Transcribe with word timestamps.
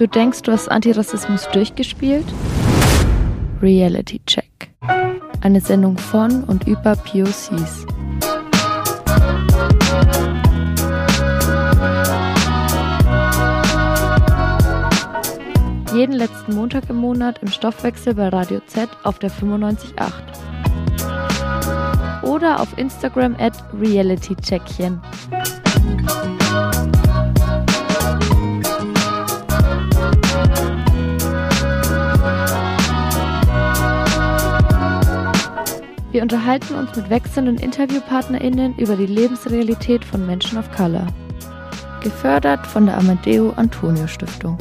Du 0.00 0.08
denkst, 0.08 0.40
du 0.40 0.52
hast 0.52 0.70
Antirassismus 0.70 1.46
durchgespielt? 1.52 2.24
Reality 3.60 4.18
Check. 4.24 4.70
Eine 5.42 5.60
Sendung 5.60 5.98
von 5.98 6.42
und 6.44 6.66
über 6.66 6.96
POCs. 6.96 7.84
Jeden 15.94 16.14
letzten 16.14 16.54
Montag 16.54 16.88
im 16.88 16.96
Monat 16.96 17.42
im 17.42 17.48
Stoffwechsel 17.48 18.14
bei 18.14 18.30
Radio 18.30 18.60
Z 18.68 18.88
auf 19.02 19.18
der 19.18 19.30
95.8. 19.30 22.22
Oder 22.22 22.58
auf 22.58 22.68
Instagram 22.78 23.36
at 23.38 23.62
realitycheckchen. 23.78 24.98
Wir 36.12 36.22
unterhalten 36.22 36.74
uns 36.74 36.96
mit 36.96 37.08
wechselnden 37.08 37.56
InterviewpartnerInnen 37.58 38.76
über 38.78 38.96
die 38.96 39.06
Lebensrealität 39.06 40.04
von 40.04 40.26
Menschen 40.26 40.58
of 40.58 40.70
Color. 40.72 41.06
Gefördert 42.02 42.66
von 42.66 42.86
der 42.86 42.98
Amadeo 42.98 43.52
Antonio 43.56 44.08
Stiftung. 44.08 44.58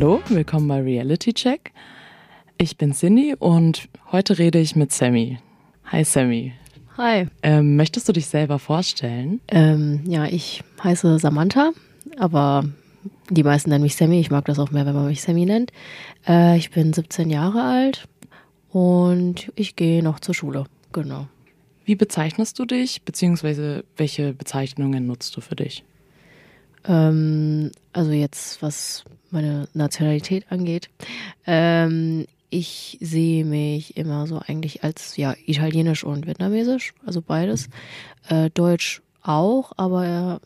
Hallo, 0.00 0.22
willkommen 0.30 0.66
bei 0.66 0.80
Reality 0.80 1.34
Check. 1.34 1.72
Ich 2.56 2.78
bin 2.78 2.94
Cindy 2.94 3.34
und 3.38 3.90
heute 4.10 4.38
rede 4.38 4.58
ich 4.58 4.74
mit 4.74 4.92
Sammy. 4.92 5.38
Hi 5.92 6.04
Sammy. 6.04 6.54
Hi. 6.96 7.26
Ähm, 7.42 7.76
möchtest 7.76 8.08
du 8.08 8.14
dich 8.14 8.26
selber 8.26 8.58
vorstellen? 8.58 9.42
Ähm, 9.48 10.00
ja, 10.06 10.24
ich 10.24 10.62
heiße 10.82 11.18
Samantha, 11.18 11.72
aber 12.16 12.64
die 13.28 13.42
meisten 13.42 13.68
nennen 13.68 13.82
mich 13.82 13.94
Sammy. 13.94 14.20
Ich 14.20 14.30
mag 14.30 14.46
das 14.46 14.58
auch 14.58 14.70
mehr, 14.70 14.86
wenn 14.86 14.94
man 14.94 15.06
mich 15.06 15.20
Sammy 15.20 15.44
nennt. 15.44 15.70
Äh, 16.26 16.56
ich 16.56 16.70
bin 16.70 16.94
17 16.94 17.28
Jahre 17.28 17.60
alt 17.60 18.08
und 18.70 19.52
ich 19.54 19.76
gehe 19.76 20.02
noch 20.02 20.18
zur 20.20 20.34
Schule. 20.34 20.64
Genau. 20.94 21.26
Wie 21.84 21.94
bezeichnest 21.94 22.58
du 22.58 22.64
dich, 22.64 23.02
beziehungsweise 23.02 23.84
welche 23.98 24.32
Bezeichnungen 24.32 25.06
nutzt 25.06 25.36
du 25.36 25.42
für 25.42 25.56
dich? 25.56 25.84
Ähm, 26.84 27.70
also 27.92 28.12
jetzt, 28.12 28.62
was 28.62 29.04
meine 29.30 29.68
Nationalität 29.74 30.50
angeht. 30.50 30.90
Ähm, 31.46 32.26
ich 32.50 32.98
sehe 33.00 33.44
mich 33.44 33.96
immer 33.96 34.26
so 34.26 34.40
eigentlich 34.44 34.82
als 34.82 35.16
ja 35.16 35.34
italienisch 35.46 36.02
und 36.02 36.26
vietnamesisch, 36.26 36.92
also 37.06 37.22
beides. 37.22 37.68
Äh, 38.28 38.50
Deutsch 38.50 39.02
auch, 39.22 39.72
aber 39.76 40.40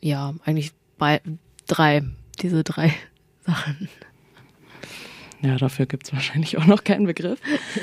ja, 0.00 0.34
eigentlich 0.44 0.72
bei 0.98 1.20
drei, 1.66 2.04
diese 2.40 2.62
drei 2.62 2.94
Sachen. 3.46 3.88
Ja, 5.42 5.56
dafür 5.56 5.86
gibt 5.86 6.06
es 6.06 6.12
wahrscheinlich 6.12 6.58
auch 6.58 6.66
noch 6.66 6.84
keinen 6.84 7.06
Begriff. 7.06 7.40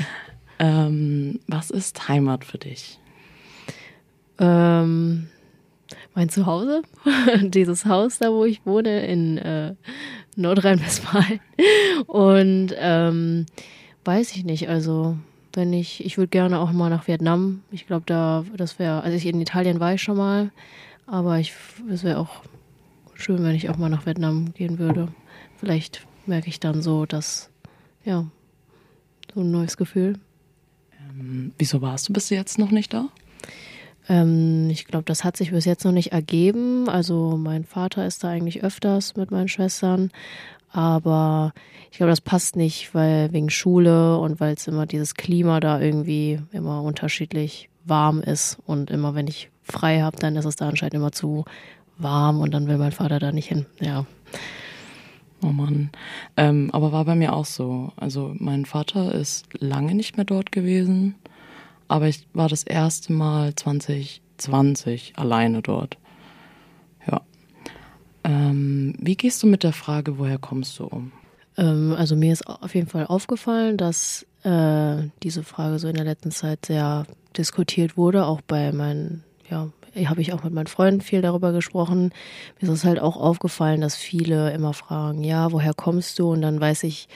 ähm, 0.60 1.40
was 1.48 1.70
ist 1.70 2.08
Heimat 2.08 2.46
für 2.46 2.58
dich? 2.58 3.00
Ähm, 4.40 5.30
mein 6.16 6.30
Zuhause, 6.30 6.82
dieses 7.42 7.86
Haus 7.86 8.18
da, 8.20 8.32
wo 8.32 8.46
ich 8.46 8.66
wohne 8.66 9.06
in 9.06 9.38
äh, 9.38 9.76
Nordrhein-Westfalen. 10.36 11.40
Und 12.08 12.74
ähm, 12.78 13.46
weiß 14.06 14.36
ich 14.36 14.46
nicht, 14.46 14.70
also 14.70 15.18
wenn 15.54 15.74
ich, 15.74 16.06
ich 16.06 16.18
würde 16.18 16.30
gerne 16.30 16.60
auch 16.60 16.72
mal 16.72 16.90
nach 16.90 17.08
Vietnam. 17.08 17.62
Ich 17.72 17.88
glaube, 17.88 18.04
da, 18.06 18.46
das 18.56 18.80
wäre, 18.80 19.02
also 19.02 19.16
ich 19.16 19.26
in 19.26 19.40
Italien 19.40 19.80
war 19.80 19.94
ich 19.94 20.02
schon 20.02 20.18
mal, 20.18 20.52
aber 21.06 21.40
ich, 21.40 21.54
es 21.90 22.04
wäre 22.04 22.20
auch 22.20 22.44
schön, 23.14 23.44
wenn 23.44 23.56
ich 23.56 23.70
auch 23.70 23.78
mal 23.78 23.90
nach 23.90 24.06
Vietnam 24.06 24.54
gehen 24.54 24.80
würde. 24.80 25.10
Vielleicht 25.58 26.06
merke 26.26 26.50
ich 26.50 26.60
dann 26.60 26.82
so, 26.82 27.06
dass, 27.06 27.50
ja, 28.04 28.26
so 29.34 29.42
ein 29.42 29.52
neues 29.52 29.78
Gefühl. 29.78 30.20
Ähm, 31.00 31.54
wieso 31.58 31.82
warst 31.82 32.10
du 32.10 32.14
bis 32.14 32.30
jetzt 32.30 32.60
noch 32.60 32.72
nicht 32.72 32.94
da? 32.94 33.10
Ähm, 34.08 34.70
ich 34.70 34.86
glaube, 34.86 35.06
das 35.06 35.24
hat 35.24 35.38
sich 35.38 35.52
bis 35.52 35.66
jetzt 35.66 35.86
noch 35.86 35.92
nicht 35.92 36.12
ergeben. 36.12 36.90
Also 36.90 37.38
mein 37.38 37.64
Vater 37.64 38.06
ist 38.06 38.24
da 38.24 38.30
eigentlich 38.30 38.64
öfters 38.64 39.16
mit 39.16 39.32
meinen 39.32 39.48
Schwestern. 39.48 40.12
Aber 40.72 41.54
ich 41.92 41.98
glaube, 41.98 42.12
das 42.12 42.22
passt 42.22 42.56
nicht, 42.56 42.94
weil 42.94 43.32
wegen 43.32 43.50
Schule 43.50 44.18
und 44.18 44.40
weil 44.40 44.56
es 44.56 44.68
immer 44.68 44.86
dieses 44.86 45.16
Klima 45.16 45.60
da 45.60 45.80
irgendwie 45.80 46.40
immer 46.52 46.84
unterschiedlich 46.84 47.70
warm 47.86 48.22
ist. 48.22 48.58
Und 48.66 48.92
immer 48.92 49.16
wenn 49.16 49.28
ich 49.28 49.50
frei 49.64 50.02
habe, 50.02 50.18
dann 50.18 50.36
ist 50.36 50.46
es 50.46 50.58
da 50.58 50.68
anscheinend 50.68 50.96
immer 50.96 51.12
zu 51.12 51.46
warm 51.98 52.42
und 52.42 52.54
dann 52.54 52.68
will 52.68 52.78
mein 52.78 52.92
Vater 52.92 53.20
da 53.20 53.32
nicht 53.32 53.48
hin. 53.48 53.66
Ja. 53.80 54.06
Oh 55.42 55.48
Mann. 55.48 55.92
Ähm, 56.38 56.70
aber 56.74 56.92
war 56.92 57.06
bei 57.06 57.16
mir 57.16 57.34
auch 57.34 57.46
so. 57.46 57.92
Also 57.96 58.34
mein 58.38 58.66
Vater 58.66 59.14
ist 59.14 59.46
lange 59.60 59.96
nicht 59.96 60.18
mehr 60.18 60.26
dort 60.26 60.52
gewesen 60.52 61.16
aber 61.88 62.08
ich 62.08 62.28
war 62.34 62.50
das 62.50 62.64
erste 62.64 63.14
Mal 63.14 63.56
2020 63.56 65.14
alleine 65.16 65.62
dort. 65.62 65.98
Ja. 67.10 67.22
Ähm, 68.24 68.96
wie 69.00 69.16
gehst 69.16 69.44
du 69.44 69.48
mit 69.48 69.64
der 69.64 69.74
Frage, 69.74 70.18
woher 70.18 70.38
kommst 70.38 70.80
du 70.80 70.86
um? 70.86 71.12
Ähm, 71.58 71.96
also 71.98 72.16
mir 72.16 72.34
ist 72.34 72.48
auf 72.48 72.76
jeden 72.76 72.88
Fall 72.88 73.06
aufgefallen, 73.08 73.78
dass 73.78 74.26
äh, 74.44 75.10
diese 75.24 75.44
Frage 75.44 75.80
so 75.80 75.88
in 75.88 75.96
der 75.96 76.06
letzten 76.06 76.32
Zeit 76.32 76.66
sehr 76.66 77.06
diskutiert 77.38 77.98
wurde, 77.98 78.26
auch 78.26 78.42
bei 78.42 78.72
meinen, 78.72 79.24
ja, 79.50 79.70
habe 80.06 80.22
ich 80.22 80.34
auch 80.34 80.44
mit 80.44 80.54
meinen 80.54 80.68
Freunden 80.68 81.02
viel 81.02 81.22
darüber 81.22 81.54
gesprochen. 81.54 82.12
Mir 82.60 82.70
ist 82.70 82.80
es 82.80 82.84
halt 82.84 83.00
auch 83.00 83.16
aufgefallen, 83.16 83.82
dass 83.82 83.96
viele 83.96 84.52
immer 84.52 84.74
fragen, 84.74 85.24
ja, 85.24 85.52
woher 85.52 85.74
kommst 85.74 86.20
du? 86.20 86.32
Und 86.32 86.42
dann 86.42 86.60
weiß 86.60 86.84
ich 86.84 87.08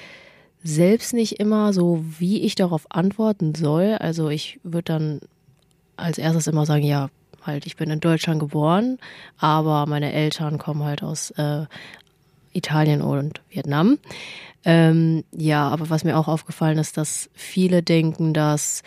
selbst 0.64 1.14
nicht 1.14 1.40
immer 1.40 1.74
so, 1.74 2.04
wie 2.20 2.42
ich 2.42 2.56
darauf 2.56 2.86
antworten 2.90 3.56
soll. 3.56 3.98
Also 4.00 4.30
ich 4.30 4.60
würde 4.64 4.94
dann 4.94 5.20
als 5.96 6.18
erstes 6.18 6.48
immer 6.48 6.66
sagen, 6.66 6.84
ja, 6.84 7.10
halt, 7.46 7.66
ich 7.66 7.78
bin 7.78 7.90
in 7.90 8.00
Deutschland 8.00 8.40
geboren, 8.40 8.98
aber 9.38 9.86
meine 9.86 10.12
Eltern 10.12 10.58
kommen 10.58 10.84
halt 10.84 11.04
aus 11.04 11.32
äh, 11.32 11.66
Italien 12.54 13.02
und 13.02 13.42
Vietnam. 13.50 13.98
Ähm, 14.66 15.24
ja, 15.32 15.68
aber 15.70 15.90
was 15.90 16.04
mir 16.04 16.18
auch 16.18 16.28
aufgefallen 16.28 16.78
ist, 16.78 16.98
dass 16.98 17.30
viele 17.34 17.82
denken, 17.82 18.34
dass 18.34 18.84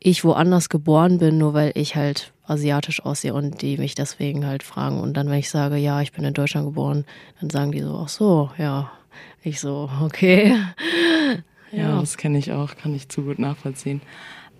ich 0.00 0.24
woanders 0.24 0.68
geboren 0.68 1.18
bin, 1.18 1.38
nur 1.38 1.54
weil 1.54 1.72
ich 1.74 1.94
halt 1.94 2.32
asiatisch 2.44 3.04
aussehe 3.04 3.34
und 3.34 3.62
die 3.62 3.78
mich 3.78 3.94
deswegen 3.94 4.46
halt 4.46 4.64
fragen. 4.64 5.00
Und 5.00 5.16
dann, 5.16 5.28
wenn 5.30 5.38
ich 5.38 5.48
sage, 5.48 5.76
ja, 5.76 6.00
ich 6.00 6.12
bin 6.12 6.24
in 6.24 6.34
Deutschland 6.34 6.66
geboren, 6.66 7.04
dann 7.40 7.50
sagen 7.50 7.70
die 7.70 7.80
so, 7.80 8.00
ach 8.02 8.08
so, 8.08 8.50
ja, 8.58 8.90
ich 9.42 9.60
so, 9.60 9.90
okay. 10.02 10.56
Ja, 11.70 11.78
ja 11.78 12.00
das 12.00 12.16
kenne 12.16 12.38
ich 12.38 12.52
auch, 12.52 12.76
kann 12.76 12.94
ich 12.94 13.08
zu 13.08 13.22
gut 13.22 13.38
nachvollziehen. 13.38 14.00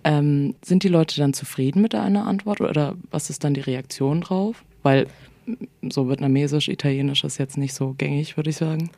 Ähm, 0.03 0.55
sind 0.63 0.83
die 0.83 0.89
Leute 0.89 1.17
dann 1.17 1.33
zufrieden 1.33 1.81
mit 1.81 1.95
einer 1.95 2.25
Antwort 2.25 2.59
oder 2.59 2.95
was 3.09 3.29
ist 3.29 3.43
dann 3.43 3.53
die 3.53 3.61
Reaktion 3.61 4.21
drauf? 4.21 4.63
Weil 4.81 5.07
so 5.89 6.09
vietnamesisch, 6.09 6.67
italienisch 6.67 7.23
ist 7.23 7.37
jetzt 7.37 7.57
nicht 7.57 7.73
so 7.73 7.93
gängig, 7.97 8.37
würde 8.37 8.49
ich 8.49 8.57
sagen. 8.57 8.89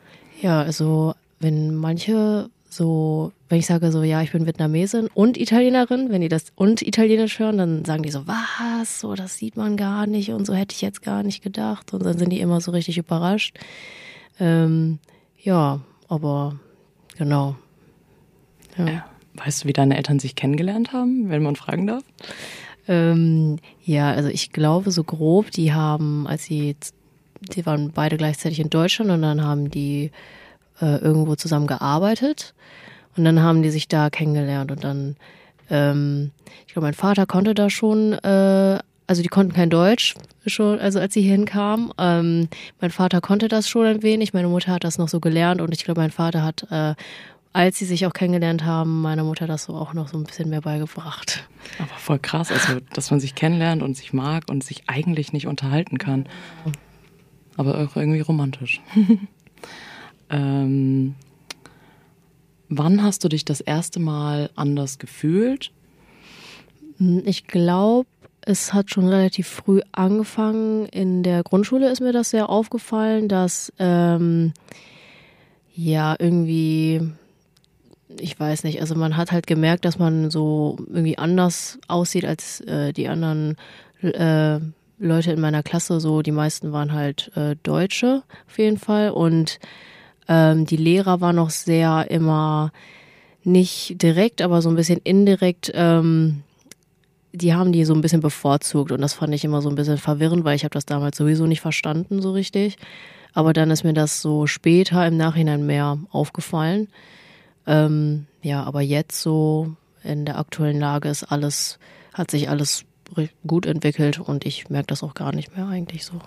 Ja, 0.41 0.61
also 0.61 1.13
wenn 1.39 1.75
manche 1.75 2.49
so, 2.69 3.31
wenn 3.47 3.59
ich 3.59 3.67
sage 3.67 3.91
so, 3.91 4.03
ja, 4.03 4.21
ich 4.21 4.31
bin 4.31 4.45
Vietnamesin 4.45 5.07
und 5.13 5.37
Italienerin, 5.37 6.09
wenn 6.09 6.21
die 6.21 6.29
das 6.29 6.51
und 6.55 6.81
Italienisch 6.81 7.39
hören, 7.39 7.57
dann 7.57 7.85
sagen 7.85 8.03
die 8.03 8.11
so, 8.11 8.27
was, 8.27 8.99
so, 8.99 9.15
das 9.15 9.37
sieht 9.37 9.55
man 9.55 9.77
gar 9.77 10.07
nicht 10.07 10.31
und 10.31 10.45
so 10.45 10.53
hätte 10.53 10.73
ich 10.75 10.81
jetzt 10.81 11.01
gar 11.01 11.23
nicht 11.23 11.41
gedacht 11.41 11.93
und 11.93 12.03
dann 12.05 12.17
sind 12.17 12.31
die 12.31 12.41
immer 12.41 12.59
so 12.61 12.71
richtig 12.71 12.97
überrascht. 12.97 13.57
Ähm, 14.39 14.99
ja, 15.45 15.79
aber 16.07 16.59
genau. 17.17 17.55
Ja. 18.77 18.85
Äh, 18.85 19.01
weißt 19.35 19.63
du, 19.63 19.67
wie 19.67 19.73
deine 19.73 19.95
Eltern 19.95 20.19
sich 20.19 20.35
kennengelernt 20.35 20.91
haben, 20.91 21.29
wenn 21.29 21.43
man 21.43 21.55
fragen 21.55 21.87
darf? 21.87 22.03
Ähm, 22.87 23.57
ja, 23.83 24.11
also 24.11 24.29
ich 24.29 24.51
glaube 24.51 24.91
so 24.91 25.03
grob, 25.03 25.51
die 25.51 25.73
haben, 25.73 26.27
als 26.27 26.45
sie, 26.45 26.75
die 27.41 27.65
waren 27.65 27.91
beide 27.91 28.17
gleichzeitig 28.17 28.59
in 28.59 28.69
Deutschland 28.69 29.11
und 29.11 29.21
dann 29.21 29.43
haben 29.43 29.69
die 29.69 30.11
äh, 30.81 30.97
irgendwo 30.97 31.35
zusammen 31.35 31.67
gearbeitet 31.67 32.53
und 33.15 33.23
dann 33.23 33.41
haben 33.41 33.61
die 33.61 33.71
sich 33.71 33.87
da 33.87 34.09
kennengelernt 34.09 34.71
und 34.71 34.83
dann, 34.83 35.15
ähm, 35.69 36.31
ich 36.65 36.73
glaube, 36.73 36.87
mein 36.87 36.93
Vater 36.93 37.25
konnte 37.25 37.53
da 37.53 37.69
schon 37.69 38.13
äh, 38.13 38.79
also 39.07 39.21
die 39.21 39.27
konnten 39.27 39.53
kein 39.53 39.69
Deutsch 39.69 40.15
schon, 40.47 40.79
also 40.79 40.99
als 40.99 41.13
sie 41.13 41.21
hier 41.21 41.31
hinkamen. 41.31 41.91
Ähm, 41.97 42.47
mein 42.81 42.91
Vater 42.91 43.21
konnte 43.21 43.47
das 43.47 43.69
schon 43.69 43.85
ein 43.85 44.03
wenig, 44.03 44.33
meine 44.33 44.47
Mutter 44.47 44.71
hat 44.71 44.83
das 44.83 44.97
noch 44.97 45.09
so 45.09 45.19
gelernt 45.19 45.61
und 45.61 45.73
ich 45.73 45.83
glaube, 45.83 46.01
mein 46.01 46.11
Vater 46.11 46.43
hat 46.43 46.67
äh, 46.71 46.95
als 47.55 47.79
sie 47.79 47.85
sich 47.85 48.05
auch 48.05 48.11
kennengelernt 48.11 48.65
haben, 48.65 49.01
meiner 49.01 49.23
Mutter 49.23 49.47
das 49.47 49.63
so 49.63 49.75
auch 49.75 49.93
noch 49.93 50.09
so 50.09 50.17
ein 50.17 50.25
bisschen 50.25 50.49
mehr 50.49 50.59
beigebracht. 50.59 51.47
Aber 51.79 51.87
voll 51.87 52.19
krass, 52.19 52.51
also 52.51 52.81
dass 52.93 53.11
man 53.11 53.21
sich 53.21 53.33
kennenlernt 53.33 53.81
und 53.81 53.95
sich 53.95 54.11
mag 54.11 54.49
und 54.49 54.61
sich 54.61 54.83
eigentlich 54.87 55.31
nicht 55.31 55.47
unterhalten 55.47 55.97
kann. 55.97 56.27
Aber 57.55 57.77
auch 57.77 57.95
irgendwie 57.95 58.19
romantisch. 58.19 58.81
ähm, 60.29 61.15
wann 62.67 63.01
hast 63.01 63.23
du 63.23 63.29
dich 63.29 63.45
das 63.45 63.61
erste 63.61 64.01
Mal 64.01 64.49
anders 64.57 64.99
gefühlt? 64.99 65.71
Hm, 66.97 67.23
ich 67.25 67.47
glaube, 67.47 68.09
es 68.45 68.73
hat 68.73 68.91
schon 68.91 69.07
relativ 69.07 69.47
früh 69.47 69.81
angefangen. 69.91 70.85
In 70.87 71.23
der 71.23 71.43
Grundschule 71.43 71.91
ist 71.91 71.99
mir 71.99 72.13
das 72.13 72.29
sehr 72.29 72.49
aufgefallen, 72.49 73.27
dass 73.27 73.73
ähm, 73.79 74.53
ja 75.75 76.15
irgendwie, 76.17 77.01
ich 78.19 78.39
weiß 78.39 78.63
nicht, 78.63 78.81
also 78.81 78.95
man 78.95 79.17
hat 79.17 79.31
halt 79.31 79.47
gemerkt, 79.47 79.83
dass 79.83 79.97
man 79.97 80.29
so 80.29 80.77
irgendwie 80.87 81.17
anders 81.17 81.79
aussieht 81.87 82.25
als 82.25 82.61
äh, 82.61 82.93
die 82.93 83.07
anderen 83.07 83.57
äh, 84.01 84.59
Leute 84.99 85.31
in 85.31 85.41
meiner 85.41 85.63
Klasse. 85.63 85.99
So 85.99 86.21
die 86.21 86.31
meisten 86.31 86.71
waren 86.71 86.93
halt 86.93 87.31
äh, 87.35 87.55
Deutsche 87.63 88.23
auf 88.47 88.59
jeden 88.59 88.77
Fall 88.77 89.09
und 89.09 89.59
ähm, 90.27 90.65
die 90.65 90.77
Lehrer 90.77 91.19
waren 91.19 91.35
noch 91.35 91.49
sehr 91.49 92.09
immer 92.11 92.71
nicht 93.43 94.01
direkt, 94.01 94.41
aber 94.41 94.61
so 94.61 94.69
ein 94.69 94.75
bisschen 94.75 94.99
indirekt. 95.03 95.71
Ähm, 95.73 96.43
die 97.35 97.53
haben 97.53 97.71
die 97.71 97.85
so 97.85 97.93
ein 97.93 98.01
bisschen 98.01 98.21
bevorzugt 98.21 98.91
und 98.91 99.01
das 99.01 99.13
fand 99.13 99.33
ich 99.33 99.43
immer 99.43 99.61
so 99.61 99.69
ein 99.69 99.75
bisschen 99.75 99.97
verwirrend, 99.97 100.43
weil 100.43 100.55
ich 100.55 100.63
habe 100.63 100.73
das 100.73 100.85
damals 100.85 101.17
sowieso 101.17 101.45
nicht 101.45 101.61
verstanden 101.61 102.21
so 102.21 102.31
richtig. 102.31 102.77
Aber 103.33 103.53
dann 103.53 103.69
ist 103.69 103.83
mir 103.83 103.93
das 103.93 104.21
so 104.21 104.47
später 104.47 105.05
im 105.05 105.17
Nachhinein 105.17 105.65
mehr 105.65 105.97
aufgefallen. 106.11 106.87
Ähm, 107.67 108.27
ja, 108.41 108.63
aber 108.63 108.81
jetzt 108.81 109.21
so 109.21 109.75
in 110.03 110.25
der 110.25 110.37
aktuellen 110.37 110.79
Lage 110.79 111.09
ist 111.09 111.23
alles, 111.23 111.79
hat 112.13 112.31
sich 112.31 112.49
alles 112.49 112.85
gut 113.45 113.65
entwickelt 113.65 114.19
und 114.19 114.45
ich 114.45 114.69
merke 114.69 114.87
das 114.87 115.03
auch 115.03 115.13
gar 115.13 115.33
nicht 115.33 115.55
mehr 115.55 115.67
eigentlich 115.67 116.05
so. 116.05 116.19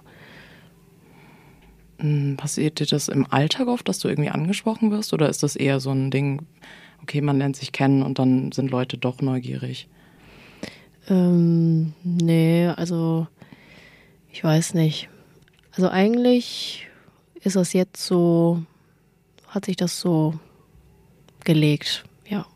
Hm, 1.99 2.37
passiert 2.37 2.79
dir 2.79 2.87
das 2.87 3.09
im 3.09 3.27
Alltag 3.31 3.69
oft, 3.69 3.89
dass 3.89 3.99
du 3.99 4.09
irgendwie 4.09 4.31
angesprochen 4.31 4.91
wirst 4.91 5.13
oder 5.13 5.29
ist 5.29 5.43
das 5.43 5.57
eher 5.57 5.81
so 5.81 5.91
ein 5.91 6.11
Ding, 6.11 6.47
okay, 7.03 7.21
man 7.21 7.39
lernt 7.39 7.57
sich 7.57 7.73
kennen 7.73 8.03
und 8.03 8.19
dann 8.19 8.53
sind 8.53 8.71
Leute 8.71 8.99
doch 8.99 9.21
neugierig? 9.21 9.89
Ähm, 11.09 11.95
nee, 12.05 12.67
also 12.67 13.27
ich 14.31 14.45
weiß 14.45 14.75
nicht. 14.75 15.09
Also 15.73 15.89
eigentlich 15.89 16.87
ist 17.43 17.57
das 17.57 17.73
jetzt 17.73 18.05
so, 18.05 18.63
hat 19.49 19.65
sich 19.65 19.77
das 19.77 20.01
so 20.01 20.35
gelegt, 21.45 22.05
ja. 22.29 22.47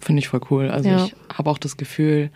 Finde 0.00 0.20
ich 0.20 0.28
voll 0.28 0.40
cool. 0.50 0.70
Also 0.70 0.88
ja. 0.88 1.04
ich 1.06 1.14
habe 1.32 1.50
auch 1.50 1.58
das 1.58 1.76
Gefühl, 1.76 2.30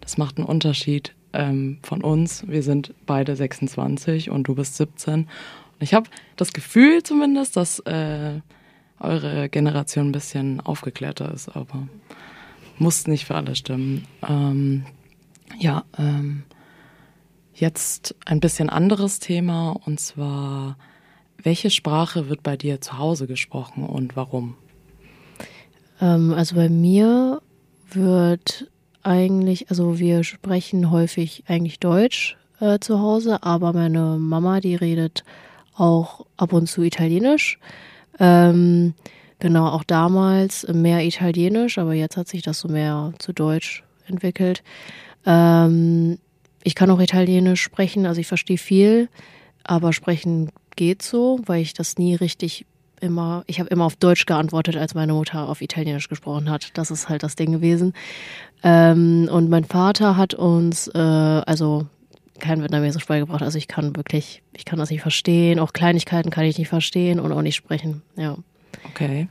das 0.00 0.18
macht 0.18 0.38
einen 0.38 0.46
Unterschied 0.46 1.14
ähm, 1.32 1.78
von 1.82 2.02
uns. 2.02 2.46
Wir 2.48 2.62
sind 2.62 2.94
beide 3.06 3.36
26 3.36 4.30
und 4.30 4.44
du 4.44 4.54
bist 4.54 4.76
17. 4.76 5.14
Und 5.14 5.28
ich 5.78 5.94
habe 5.94 6.08
das 6.36 6.52
Gefühl 6.52 7.02
zumindest, 7.02 7.56
dass 7.56 7.78
äh, 7.80 8.40
eure 8.98 9.48
Generation 9.48 10.08
ein 10.08 10.12
bisschen 10.12 10.60
aufgeklärter 10.60 11.32
ist, 11.32 11.48
aber 11.48 11.88
muss 12.80 13.06
nicht 13.06 13.26
für 13.26 13.34
alle 13.34 13.54
stimmen. 13.54 14.06
Ähm, 14.26 14.84
ja, 15.58 15.84
ähm, 15.98 16.44
jetzt 17.54 18.14
ein 18.24 18.40
bisschen 18.40 18.70
anderes 18.70 19.18
Thema 19.18 19.76
und 19.84 20.00
zwar, 20.00 20.76
welche 21.42 21.70
Sprache 21.70 22.28
wird 22.28 22.42
bei 22.42 22.56
dir 22.56 22.80
zu 22.80 22.98
Hause 22.98 23.26
gesprochen 23.26 23.84
und 23.84 24.16
warum? 24.16 24.56
Ähm, 26.00 26.32
also 26.32 26.56
bei 26.56 26.68
mir 26.68 27.42
wird 27.92 28.70
eigentlich, 29.02 29.70
also 29.70 29.98
wir 29.98 30.24
sprechen 30.24 30.90
häufig 30.90 31.44
eigentlich 31.48 31.80
Deutsch 31.80 32.38
äh, 32.60 32.78
zu 32.78 33.00
Hause, 33.00 33.42
aber 33.42 33.72
meine 33.72 34.16
Mama, 34.18 34.60
die 34.60 34.74
redet 34.74 35.24
auch 35.74 36.26
ab 36.36 36.52
und 36.52 36.66
zu 36.66 36.82
Italienisch. 36.82 37.58
Ähm, 38.18 38.94
Genau, 39.40 39.68
auch 39.68 39.84
damals 39.84 40.66
mehr 40.68 41.04
Italienisch, 41.04 41.78
aber 41.78 41.94
jetzt 41.94 42.16
hat 42.16 42.28
sich 42.28 42.42
das 42.42 42.60
so 42.60 42.68
mehr 42.68 43.12
zu 43.18 43.32
Deutsch 43.32 43.82
entwickelt. 44.06 44.62
Ähm, 45.24 46.18
ich 46.62 46.74
kann 46.74 46.90
auch 46.90 47.00
Italienisch 47.00 47.62
sprechen, 47.62 48.06
also 48.06 48.20
ich 48.20 48.26
verstehe 48.26 48.58
viel, 48.58 49.08
aber 49.64 49.92
sprechen 49.92 50.50
geht 50.76 51.02
so, 51.02 51.40
weil 51.46 51.62
ich 51.62 51.72
das 51.72 51.96
nie 51.96 52.14
richtig 52.14 52.66
immer, 53.00 53.44
ich 53.46 53.60
habe 53.60 53.70
immer 53.70 53.86
auf 53.86 53.96
Deutsch 53.96 54.26
geantwortet, 54.26 54.76
als 54.76 54.94
meine 54.94 55.14
Mutter 55.14 55.48
auf 55.48 55.62
Italienisch 55.62 56.08
gesprochen 56.08 56.50
hat. 56.50 56.76
Das 56.76 56.90
ist 56.90 57.08
halt 57.08 57.22
das 57.22 57.34
Ding 57.34 57.52
gewesen. 57.52 57.94
Ähm, 58.62 59.28
und 59.32 59.48
mein 59.48 59.64
Vater 59.64 60.18
hat 60.18 60.34
uns, 60.34 60.88
äh, 60.88 60.98
also 60.98 61.86
kein 62.38 62.60
Vietnamesisch 62.62 63.06
beigebracht. 63.06 63.42
Also 63.42 63.58
ich 63.58 63.68
kann 63.68 63.96
wirklich, 63.96 64.42
ich 64.52 64.64
kann 64.64 64.78
das 64.78 64.90
nicht 64.90 65.02
verstehen. 65.02 65.58
Auch 65.58 65.72
Kleinigkeiten 65.72 66.30
kann 66.30 66.44
ich 66.44 66.58
nicht 66.58 66.68
verstehen 66.68 67.20
und 67.20 67.32
auch 67.32 67.42
nicht 67.42 67.56
sprechen. 67.56 68.02
Ja. 68.16 68.36
Okay. 68.90 69.28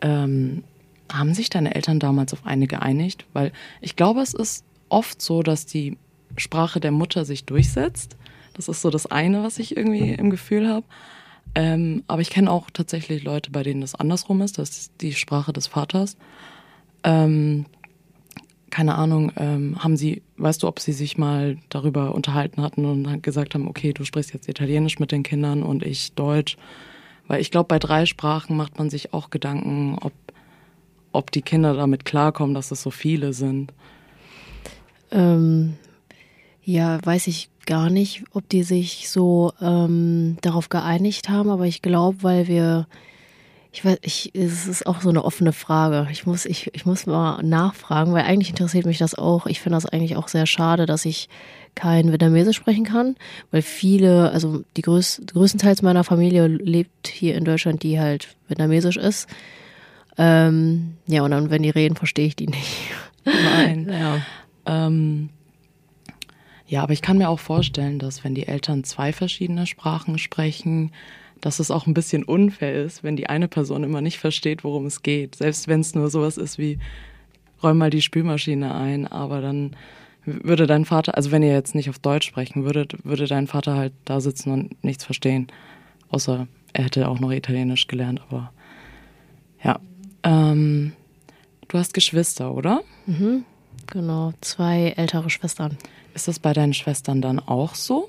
Ähm, 0.00 0.64
haben 1.10 1.34
sich 1.34 1.50
deine 1.50 1.74
Eltern 1.74 2.00
damals 2.00 2.32
auf 2.32 2.46
eine 2.46 2.66
geeinigt? 2.66 3.26
Weil 3.32 3.52
ich 3.80 3.96
glaube, 3.96 4.20
es 4.20 4.34
ist 4.34 4.64
oft 4.88 5.20
so, 5.20 5.42
dass 5.42 5.66
die 5.66 5.96
Sprache 6.36 6.80
der 6.80 6.92
Mutter 6.92 7.24
sich 7.24 7.44
durchsetzt. 7.44 8.16
Das 8.54 8.68
ist 8.68 8.82
so 8.82 8.90
das 8.90 9.06
eine, 9.06 9.42
was 9.42 9.58
ich 9.58 9.76
irgendwie 9.76 10.12
im 10.12 10.30
Gefühl 10.30 10.68
habe. 10.68 10.86
Ähm, 11.54 12.02
aber 12.06 12.22
ich 12.22 12.30
kenne 12.30 12.50
auch 12.50 12.70
tatsächlich 12.70 13.24
Leute, 13.24 13.50
bei 13.50 13.62
denen 13.62 13.80
das 13.80 13.94
andersrum 13.94 14.40
ist. 14.42 14.58
Das 14.58 14.70
ist 14.70 14.92
die 15.00 15.12
Sprache 15.12 15.52
des 15.52 15.66
Vaters. 15.66 16.16
Ähm, 17.04 17.66
keine 18.70 18.94
Ahnung, 18.94 19.32
ähm, 19.36 19.76
haben 19.84 19.98
sie, 19.98 20.22
weißt 20.38 20.62
du, 20.62 20.68
ob 20.68 20.80
sie 20.80 20.92
sich 20.92 21.18
mal 21.18 21.58
darüber 21.68 22.14
unterhalten 22.14 22.62
hatten 22.62 22.86
und 22.86 23.22
gesagt 23.22 23.54
haben, 23.54 23.68
okay, 23.68 23.92
du 23.92 24.04
sprichst 24.04 24.32
jetzt 24.32 24.48
Italienisch 24.48 24.98
mit 24.98 25.12
den 25.12 25.22
Kindern 25.22 25.62
und 25.62 25.82
ich 25.82 26.14
Deutsch. 26.14 26.56
Weil 27.28 27.40
ich 27.40 27.50
glaube, 27.50 27.68
bei 27.68 27.78
drei 27.78 28.06
Sprachen 28.06 28.56
macht 28.56 28.78
man 28.78 28.90
sich 28.90 29.14
auch 29.14 29.30
Gedanken, 29.30 29.96
ob, 30.00 30.12
ob 31.12 31.30
die 31.30 31.42
Kinder 31.42 31.74
damit 31.74 32.04
klarkommen, 32.04 32.54
dass 32.54 32.70
es 32.70 32.82
so 32.82 32.90
viele 32.90 33.32
sind. 33.32 33.72
Ähm, 35.10 35.76
ja, 36.64 36.98
weiß 37.04 37.26
ich 37.26 37.48
gar 37.66 37.90
nicht, 37.90 38.24
ob 38.32 38.48
die 38.48 38.62
sich 38.62 39.08
so 39.08 39.52
ähm, 39.60 40.36
darauf 40.40 40.68
geeinigt 40.68 41.28
haben, 41.28 41.50
aber 41.50 41.66
ich 41.66 41.82
glaube, 41.82 42.22
weil 42.22 42.48
wir, 42.48 42.86
ich 43.72 43.84
weiß, 43.84 43.98
ich, 44.02 44.32
es 44.34 44.66
ist 44.66 44.86
auch 44.86 45.00
so 45.00 45.08
eine 45.08 45.24
offene 45.24 45.52
Frage. 45.52 46.08
Ich 46.10 46.26
muss, 46.26 46.44
ich, 46.44 46.70
ich 46.74 46.86
muss 46.86 47.06
mal 47.06 47.42
nachfragen, 47.42 48.12
weil 48.12 48.24
eigentlich 48.24 48.50
interessiert 48.50 48.86
mich 48.86 48.98
das 48.98 49.14
auch. 49.14 49.46
Ich 49.46 49.60
finde 49.60 49.76
das 49.76 49.86
eigentlich 49.86 50.16
auch 50.16 50.28
sehr 50.28 50.46
schade, 50.46 50.86
dass 50.86 51.04
ich 51.04 51.28
kein 51.74 52.10
Vietnamesisch 52.10 52.56
sprechen 52.56 52.84
kann, 52.84 53.16
weil 53.50 53.62
viele, 53.62 54.30
also 54.30 54.62
die 54.76 54.82
größ, 54.82 55.22
größtenteils 55.32 55.82
meiner 55.82 56.04
Familie 56.04 56.46
lebt 56.46 57.08
hier 57.08 57.34
in 57.34 57.44
Deutschland, 57.44 57.82
die 57.82 57.98
halt 57.98 58.36
Vietnamesisch 58.48 58.96
ist. 58.96 59.28
Ähm, 60.18 60.94
ja, 61.06 61.22
und 61.22 61.30
dann, 61.30 61.50
wenn 61.50 61.62
die 61.62 61.70
reden, 61.70 61.96
verstehe 61.96 62.26
ich 62.26 62.36
die 62.36 62.48
nicht. 62.48 62.92
Nein. 63.24 63.88
ja. 63.90 64.20
Ähm, 64.66 65.30
ja, 66.66 66.82
aber 66.82 66.92
ich 66.92 67.02
kann 67.02 67.18
mir 67.18 67.28
auch 67.28 67.40
vorstellen, 67.40 67.98
dass 67.98 68.24
wenn 68.24 68.34
die 68.34 68.46
Eltern 68.46 68.84
zwei 68.84 69.12
verschiedene 69.12 69.66
Sprachen 69.66 70.18
sprechen, 70.18 70.92
dass 71.40 71.58
es 71.58 71.70
auch 71.70 71.86
ein 71.86 71.94
bisschen 71.94 72.22
unfair 72.22 72.84
ist, 72.84 73.02
wenn 73.02 73.16
die 73.16 73.28
eine 73.28 73.48
Person 73.48 73.82
immer 73.82 74.00
nicht 74.00 74.18
versteht, 74.18 74.64
worum 74.64 74.86
es 74.86 75.02
geht. 75.02 75.34
Selbst 75.34 75.68
wenn 75.68 75.80
es 75.80 75.94
nur 75.94 76.08
sowas 76.08 76.36
ist 76.36 76.58
wie, 76.58 76.78
räum 77.62 77.78
mal 77.78 77.90
die 77.90 78.02
Spülmaschine 78.02 78.74
ein, 78.74 79.06
aber 79.06 79.40
dann 79.40 79.76
würde 80.24 80.66
dein 80.66 80.84
Vater, 80.84 81.16
also 81.16 81.30
wenn 81.30 81.42
ihr 81.42 81.52
jetzt 81.52 81.74
nicht 81.74 81.90
auf 81.90 81.98
Deutsch 81.98 82.26
sprechen 82.26 82.64
würdet, 82.64 83.04
würde 83.04 83.26
dein 83.26 83.46
Vater 83.46 83.76
halt 83.76 83.92
da 84.04 84.20
sitzen 84.20 84.52
und 84.52 84.84
nichts 84.84 85.04
verstehen. 85.04 85.48
Außer 86.10 86.46
er 86.72 86.84
hätte 86.84 87.08
auch 87.08 87.20
noch 87.20 87.30
Italienisch 87.30 87.86
gelernt, 87.86 88.20
aber 88.28 88.52
ja. 89.62 89.78
Ähm, 90.22 90.92
du 91.68 91.78
hast 91.78 91.94
Geschwister, 91.94 92.54
oder? 92.54 92.82
Mhm, 93.06 93.44
genau, 93.86 94.32
zwei 94.40 94.94
ältere 94.96 95.30
Schwestern. 95.30 95.76
Ist 96.14 96.28
das 96.28 96.38
bei 96.38 96.52
deinen 96.52 96.74
Schwestern 96.74 97.20
dann 97.22 97.38
auch 97.38 97.74
so? 97.74 98.08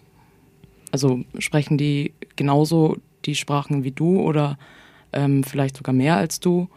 Also 0.91 1.21
sprechen 1.39 1.77
die 1.77 2.13
genauso 2.35 2.97
die 3.25 3.35
Sprachen 3.35 3.83
wie 3.83 3.91
du 3.91 4.19
oder 4.19 4.57
ähm, 5.11 5.43
vielleicht 5.43 5.77
sogar 5.77 5.93
mehr 5.93 6.17
als 6.17 6.39
du? 6.39 6.67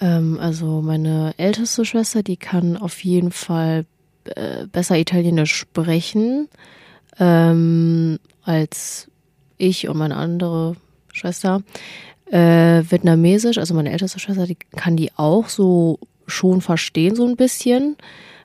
Ähm, 0.00 0.38
also 0.40 0.82
meine 0.82 1.34
älteste 1.36 1.84
Schwester, 1.84 2.22
die 2.22 2.36
kann 2.36 2.76
auf 2.76 3.04
jeden 3.04 3.30
Fall 3.30 3.86
äh, 4.24 4.66
besser 4.66 4.98
Italienisch 4.98 5.54
sprechen 5.54 6.48
ähm, 7.18 8.18
als 8.42 9.08
ich 9.58 9.88
und 9.88 9.96
meine 9.98 10.16
andere 10.16 10.76
Schwester. 11.12 11.62
Äh, 12.26 12.82
Vietnamesisch, 12.88 13.58
also 13.58 13.74
meine 13.74 13.92
älteste 13.92 14.18
Schwester, 14.18 14.46
die 14.46 14.56
kann 14.76 14.96
die 14.96 15.10
auch 15.16 15.48
so 15.48 15.98
schon 16.26 16.60
verstehen, 16.60 17.14
so 17.14 17.26
ein 17.26 17.36
bisschen. 17.36 17.96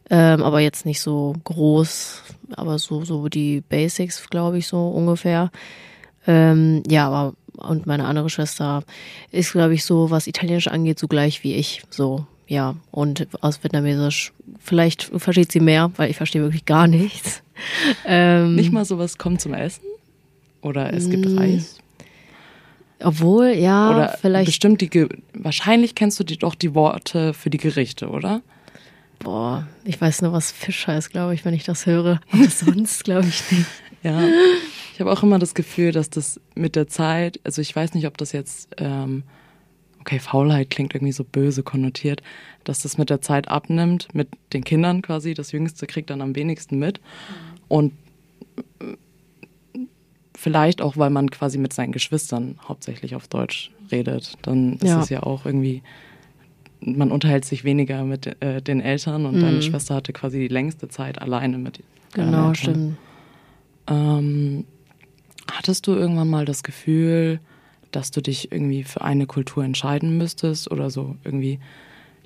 Ähm, 0.10 0.44
aber 0.44 0.60
jetzt 0.60 0.86
nicht 0.86 1.02
so 1.02 1.36
groß, 1.44 2.24
aber 2.56 2.80
so, 2.80 3.04
so 3.04 3.28
die 3.28 3.62
Basics, 3.62 4.30
glaube 4.30 4.58
ich, 4.58 4.68
so 4.68 4.88
ungefähr. 4.90 5.52
Ähm, 6.26 6.84
ja, 6.88 7.08
aber 7.08 7.34
und 7.58 7.88
meine 7.88 8.06
andere 8.06 8.30
Schwester 8.30 8.84
ist, 9.32 9.52
glaube 9.52 9.74
ich, 9.74 9.84
so, 9.84 10.12
was 10.12 10.28
Italienisch 10.28 10.68
angeht, 10.68 11.00
so 11.00 11.08
gleich 11.08 11.44
wie 11.44 11.56
ich. 11.56 11.84
So, 11.90 12.26
ja. 12.48 12.76
Und 12.92 13.28
aus 13.42 13.64
Vietnamesisch, 13.64 14.34
vielleicht 14.60 15.04
versteht 15.04 15.52
sie 15.52 15.60
mehr, 15.60 15.92
weil 15.98 16.10
ich 16.10 16.18
verstehe 16.18 16.42
wirklich 16.42 16.66
gar 16.66 16.88
nichts. 16.88 17.42
Ähm, 18.06 18.54
Nicht 18.54 18.72
mal 18.72 18.86
sowas 18.86 19.18
kommt 19.18 19.42
zum 19.42 19.56
Essen? 19.56 19.82
Oder 20.62 20.94
es 20.94 21.10
gibt. 21.10 21.26
Reis? 21.36 21.80
Obwohl, 23.00 23.48
ja, 23.48 23.90
oder 23.90 24.18
vielleicht. 24.22 24.46
Bestimmt 24.46 24.82
die, 24.82 25.08
wahrscheinlich 25.34 25.96
kennst 25.96 26.20
du 26.20 26.24
die, 26.24 26.38
doch 26.38 26.54
die 26.54 26.76
Worte 26.76 27.34
für 27.34 27.50
die 27.50 27.58
Gerichte, 27.58 28.10
oder? 28.10 28.44
Boah, 29.20 29.68
ich 29.84 30.00
weiß 30.00 30.22
nur, 30.22 30.34
was 30.34 30.52
Fisch 30.52 30.88
heißt, 30.88 31.10
glaube 31.12 31.34
ich, 31.34 31.46
wenn 31.46 31.54
ich 31.54 31.64
das 31.64 31.86
höre. 31.86 32.22
Aber 32.32 32.44
sonst 32.50 33.04
glaube 33.04 33.28
ich 33.28 33.52
nicht. 33.52 33.66
Ja, 34.04 34.22
ich 34.94 35.00
habe 35.00 35.12
auch 35.12 35.24
immer 35.24 35.40
das 35.40 35.56
Gefühl, 35.56 35.92
dass 35.92 36.10
das 36.10 36.40
mit 36.56 36.76
der 36.76 36.88
Zeit, 36.88 37.40
also 37.44 37.62
ich 37.62 37.76
weiß 37.76 37.94
nicht, 37.94 38.06
ob 38.08 38.18
das 38.18 38.32
jetzt, 38.32 38.70
ähm, 38.78 39.24
okay, 40.08 40.20
Faulheit 40.20 40.70
klingt 40.70 40.96
irgendwie 40.96 41.12
so 41.12 41.26
böse 41.26 41.64
konnotiert, 41.64 42.24
dass 42.64 42.80
das 42.80 42.98
mit 42.98 43.10
der 43.10 43.20
Zeit 43.20 43.50
abnimmt, 43.50 44.08
mit 44.14 44.30
den 44.54 44.64
Kindern 44.64 45.02
quasi. 45.02 45.34
Das 45.34 45.52
Jüngste 45.52 45.86
kriegt 45.86 46.10
dann 46.10 46.22
am 46.22 46.34
wenigsten 46.34 46.80
mit. 46.80 47.02
Und 47.68 47.92
vielleicht 50.34 50.82
auch, 50.82 50.96
weil 50.96 51.10
man 51.10 51.30
quasi 51.30 51.58
mit 51.58 51.74
seinen 51.74 51.92
Geschwistern 51.92 52.58
hauptsächlich 52.66 53.16
auf 53.16 53.28
Deutsch 53.28 53.72
redet. 53.92 54.36
Dann 54.44 54.76
ist 54.76 54.84
ja. 54.84 55.02
es 55.02 55.10
ja 55.10 55.24
auch 55.24 55.46
irgendwie, 55.46 55.84
man 56.80 57.12
unterhält 57.12 57.44
sich 57.44 57.66
weniger 57.66 58.06
mit 58.06 58.42
äh, 58.42 58.62
den 58.62 58.80
Eltern 58.80 59.26
und 59.26 59.36
mhm. 59.36 59.42
deine 59.42 59.62
Schwester 59.62 59.96
hatte 59.96 60.14
quasi 60.14 60.40
die 60.40 60.48
längste 60.48 60.88
Zeit 60.88 61.22
alleine 61.22 61.58
mit. 61.58 61.84
Genau, 62.14 62.54
stimmt. 62.54 62.96
Ähm, 63.88 64.64
hattest 65.52 65.86
du 65.86 65.96
irgendwann 65.96 66.30
mal 66.30 66.46
das 66.46 66.64
Gefühl, 66.64 67.42
dass 67.92 68.12
du 68.12 68.22
dich 68.22 68.52
irgendwie 68.52 68.84
für 68.84 69.02
eine 69.02 69.26
Kultur 69.26 69.64
entscheiden 69.64 70.18
müsstest 70.18 70.72
oder 70.72 70.90
so 70.90 71.16
irgendwie 71.24 71.60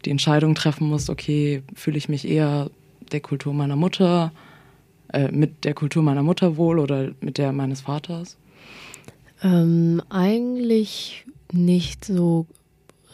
die 0.05 0.11
Entscheidung 0.11 0.55
treffen 0.55 0.87
musst, 0.87 1.09
okay, 1.09 1.63
fühle 1.75 1.97
ich 1.97 2.09
mich 2.09 2.27
eher 2.27 2.69
der 3.11 3.19
Kultur 3.19 3.53
meiner 3.53 3.75
Mutter 3.75 4.31
äh, 5.13 5.31
mit 5.31 5.63
der 5.65 5.73
Kultur 5.73 6.03
meiner 6.03 6.23
Mutter 6.23 6.57
wohl 6.57 6.79
oder 6.79 7.11
mit 7.19 7.37
der 7.37 7.51
meines 7.51 7.81
Vaters? 7.81 8.37
Ähm, 9.43 10.01
eigentlich 10.09 11.25
nicht 11.51 12.05
so 12.05 12.45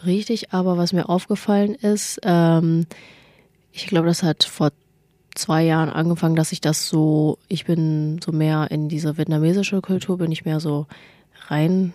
richtig, 0.04 0.52
aber 0.52 0.76
was 0.76 0.92
mir 0.92 1.08
aufgefallen 1.08 1.74
ist, 1.74 2.20
ähm, 2.22 2.86
ich 3.72 3.86
glaube, 3.86 4.06
das 4.06 4.22
hat 4.22 4.44
vor 4.44 4.72
zwei 5.34 5.64
Jahren 5.64 5.88
angefangen, 5.88 6.36
dass 6.36 6.52
ich 6.52 6.60
das 6.60 6.88
so, 6.88 7.38
ich 7.48 7.64
bin 7.64 8.20
so 8.24 8.32
mehr 8.32 8.70
in 8.70 8.88
diese 8.88 9.16
vietnamesische 9.16 9.80
Kultur, 9.80 10.18
bin 10.18 10.32
ich 10.32 10.44
mehr 10.44 10.60
so 10.60 10.86
rein, 11.48 11.92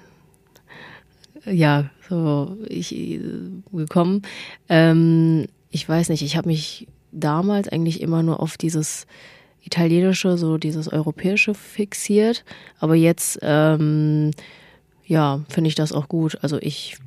ja, 1.46 1.90
so 2.10 2.58
ich 2.68 3.20
gekommen. 3.72 4.22
Ähm, 4.70 5.48
ich 5.70 5.88
weiß 5.88 6.10
nicht, 6.10 6.22
ich 6.22 6.38
habe 6.38 6.50
mich 6.50 6.88
damals 7.12 7.68
eigentlich 7.70 8.02
immer 8.02 8.24
nur 8.24 8.40
auf 8.40 8.58
dieses 8.58 9.08
Italienische, 9.62 10.38
so 10.38 10.58
dieses 10.58 10.88
Europäische 10.88 11.54
fixiert. 11.54 12.44
Aber 12.80 12.96
jetzt, 12.96 13.40
ähm, 13.42 14.32
ja, 15.06 15.42
finde 15.50 15.70
ich 15.70 15.76
das 15.76 15.94
auch 15.94 16.08
gut. 16.08 16.38
Also 16.42 16.60
ich 16.62 16.98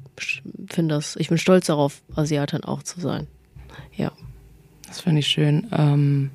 finde 0.71 0.95
das, 0.95 1.17
ich 1.17 1.29
bin 1.29 1.39
stolz 1.39 1.67
darauf, 1.67 2.03
Asiatin 2.15 2.65
auch 2.65 2.83
zu 2.83 3.01
sein. 3.01 3.27
Ja. 3.95 4.13
Das 4.87 5.01
finde 5.01 5.21
ich 5.21 5.27
schön. 5.27 5.67
Ähm, 5.73 6.31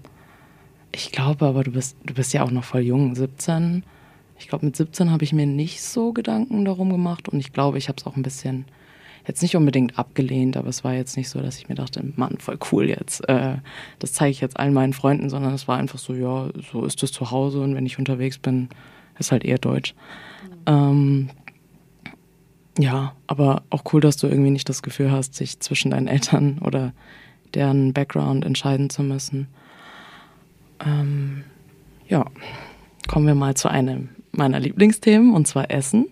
ich 0.91 1.11
glaube 1.11 1.45
aber, 1.45 1.63
du 1.63 1.71
bist, 1.71 1.95
du 2.05 2.13
bist 2.13 2.33
ja 2.33 2.43
auch 2.43 2.51
noch 2.51 2.65
voll 2.65 2.81
jung, 2.81 3.15
17. 3.15 3.83
Ich 4.41 4.47
glaube, 4.47 4.65
mit 4.65 4.75
17 4.75 5.11
habe 5.11 5.23
ich 5.23 5.33
mir 5.33 5.45
nicht 5.45 5.81
so 5.81 6.13
Gedanken 6.13 6.65
darum 6.65 6.89
gemacht 6.89 7.29
und 7.29 7.39
ich 7.39 7.53
glaube, 7.53 7.77
ich 7.77 7.87
habe 7.87 7.97
es 7.99 8.07
auch 8.07 8.15
ein 8.15 8.23
bisschen 8.23 8.65
jetzt 9.27 9.43
nicht 9.43 9.55
unbedingt 9.55 9.99
abgelehnt, 9.99 10.57
aber 10.57 10.67
es 10.67 10.83
war 10.83 10.93
jetzt 10.93 11.15
nicht 11.15 11.29
so, 11.29 11.39
dass 11.41 11.59
ich 11.59 11.69
mir 11.69 11.75
dachte, 11.75 12.03
Mann, 12.15 12.37
voll 12.39 12.57
cool 12.71 12.89
jetzt. 12.89 13.27
Äh, 13.29 13.57
das 13.99 14.13
zeige 14.13 14.31
ich 14.31 14.41
jetzt 14.41 14.59
allen 14.59 14.73
meinen 14.73 14.93
Freunden, 14.93 15.29
sondern 15.29 15.53
es 15.53 15.67
war 15.67 15.77
einfach 15.77 15.99
so, 15.99 16.15
ja, 16.15 16.49
so 16.71 16.85
ist 16.85 17.03
es 17.03 17.11
zu 17.11 17.29
Hause 17.29 17.61
und 17.61 17.75
wenn 17.75 17.85
ich 17.85 17.99
unterwegs 17.99 18.39
bin, 18.39 18.69
ist 19.19 19.31
halt 19.31 19.45
eher 19.45 19.59
Deutsch. 19.59 19.93
Ähm, 20.65 21.29
ja, 22.79 23.13
aber 23.27 23.61
auch 23.69 23.83
cool, 23.93 24.01
dass 24.01 24.17
du 24.17 24.25
irgendwie 24.25 24.49
nicht 24.49 24.69
das 24.69 24.81
Gefühl 24.81 25.11
hast, 25.11 25.35
sich 25.35 25.59
zwischen 25.59 25.91
deinen 25.91 26.07
Eltern 26.07 26.57
oder 26.65 26.93
deren 27.53 27.93
Background 27.93 28.43
entscheiden 28.43 28.89
zu 28.89 29.03
müssen. 29.03 29.47
Ähm, 30.83 31.43
ja, 32.07 32.25
kommen 33.07 33.27
wir 33.27 33.35
mal 33.35 33.55
zu 33.55 33.69
einem 33.69 34.09
meiner 34.31 34.59
Lieblingsthemen, 34.59 35.33
und 35.33 35.47
zwar 35.47 35.71
Essen 35.71 36.07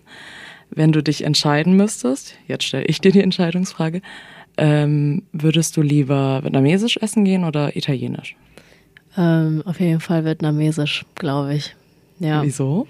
wenn 0.70 0.92
du 0.92 1.02
dich 1.02 1.24
entscheiden 1.24 1.76
müsstest, 1.76 2.34
jetzt 2.46 2.64
stelle 2.64 2.84
ich 2.84 3.00
dir 3.00 3.12
die 3.12 3.22
Entscheidungsfrage, 3.22 4.02
ähm, 4.56 5.22
würdest 5.32 5.76
du 5.76 5.82
lieber 5.82 6.42
vietnamesisch 6.42 6.96
essen 6.98 7.24
gehen 7.24 7.44
oder 7.44 7.76
italienisch? 7.76 8.36
Ähm, 9.16 9.62
auf 9.64 9.80
jeden 9.80 10.00
Fall 10.00 10.24
vietnamesisch, 10.24 11.04
glaube 11.16 11.54
ich. 11.54 11.74
Ja. 12.20 12.42
Wieso? 12.42 12.86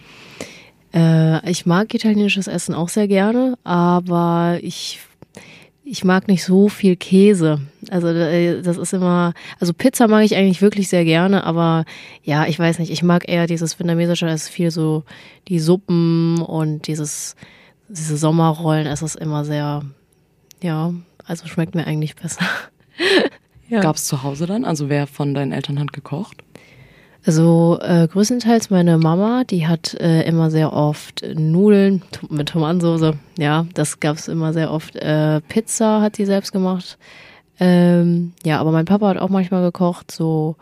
Äh, 0.92 1.48
ich 1.50 1.66
mag 1.66 1.92
italienisches 1.94 2.48
Essen 2.48 2.74
auch 2.74 2.88
sehr 2.88 3.08
gerne, 3.08 3.56
aber 3.64 4.58
ich 4.62 5.00
ich 5.90 6.04
mag 6.04 6.28
nicht 6.28 6.44
so 6.44 6.68
viel 6.68 6.94
Käse. 6.94 7.60
Also 7.90 8.08
äh, 8.08 8.62
das 8.62 8.76
ist 8.76 8.92
immer, 8.92 9.34
also 9.58 9.74
Pizza 9.74 10.06
mag 10.06 10.24
ich 10.24 10.36
eigentlich 10.36 10.62
wirklich 10.62 10.88
sehr 10.88 11.04
gerne, 11.04 11.42
aber 11.42 11.84
ja, 12.22 12.46
ich 12.46 12.56
weiß 12.56 12.78
nicht, 12.78 12.92
ich 12.92 13.02
mag 13.02 13.28
eher 13.28 13.48
dieses 13.48 13.76
vietnamesische, 13.76 14.28
es 14.28 14.44
ist 14.44 14.48
viel 14.50 14.70
so 14.70 15.02
die 15.48 15.58
Suppen 15.58 16.40
und 16.42 16.86
dieses 16.86 17.34
diese 17.88 18.16
Sommerrollen, 18.16 18.86
es 18.86 19.02
ist 19.02 19.16
immer 19.16 19.44
sehr, 19.44 19.82
ja, 20.62 20.94
also 21.24 21.48
schmeckt 21.48 21.74
mir 21.74 21.88
eigentlich 21.88 22.14
besser. 22.14 22.44
ja. 23.68 23.80
Gab 23.80 23.96
es 23.96 24.04
zu 24.04 24.22
Hause 24.22 24.46
dann? 24.46 24.64
Also 24.64 24.88
wer 24.88 25.08
von 25.08 25.34
deinen 25.34 25.50
Eltern 25.50 25.80
hat 25.80 25.92
gekocht? 25.92 26.44
Also 27.26 27.78
äh, 27.82 28.08
größtenteils 28.08 28.70
meine 28.70 28.96
Mama, 28.96 29.44
die 29.44 29.66
hat 29.66 29.94
äh, 29.94 30.22
immer 30.22 30.50
sehr 30.50 30.72
oft 30.72 31.22
Nudeln 31.34 32.02
mit 32.30 32.48
Tomatensauce. 32.48 33.14
Ja, 33.38 33.66
das 33.74 34.00
gab 34.00 34.16
es 34.16 34.28
immer 34.28 34.52
sehr 34.52 34.72
oft. 34.72 34.96
Äh, 34.96 35.40
Pizza 35.42 36.00
hat 36.00 36.16
sie 36.16 36.24
selbst 36.24 36.52
gemacht. 36.52 36.96
Ähm, 37.58 38.32
ja, 38.42 38.58
aber 38.58 38.72
mein 38.72 38.86
Papa 38.86 39.08
hat 39.08 39.18
auch 39.18 39.28
manchmal 39.28 39.62
gekocht, 39.62 40.10
so 40.10 40.56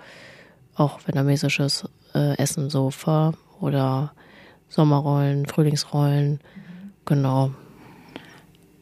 auch 0.74 0.98
vietnamesisches 1.06 1.84
äh, 2.14 2.36
Essen, 2.38 2.70
so 2.70 2.90
Pho 2.90 3.34
oder 3.60 4.12
Sommerrollen, 4.68 5.46
Frühlingsrollen. 5.46 6.40
Genau. 7.04 7.52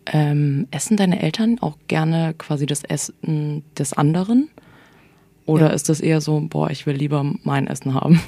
Ähm, 0.06 0.66
essen 0.71 0.97
deine 0.97 1.21
Eltern 1.21 1.59
auch 1.61 1.76
gerne 1.88 2.35
quasi 2.38 2.64
das 2.64 2.85
Essen 2.85 3.64
des 3.76 3.92
anderen? 3.92 4.49
Oder 5.46 5.68
ja. 5.68 5.72
ist 5.72 5.88
das 5.88 6.00
eher 6.00 6.20
so, 6.20 6.40
boah, 6.40 6.70
ich 6.70 6.86
will 6.86 6.96
lieber 6.96 7.24
mein 7.42 7.66
Essen 7.66 7.94
haben? 7.94 8.20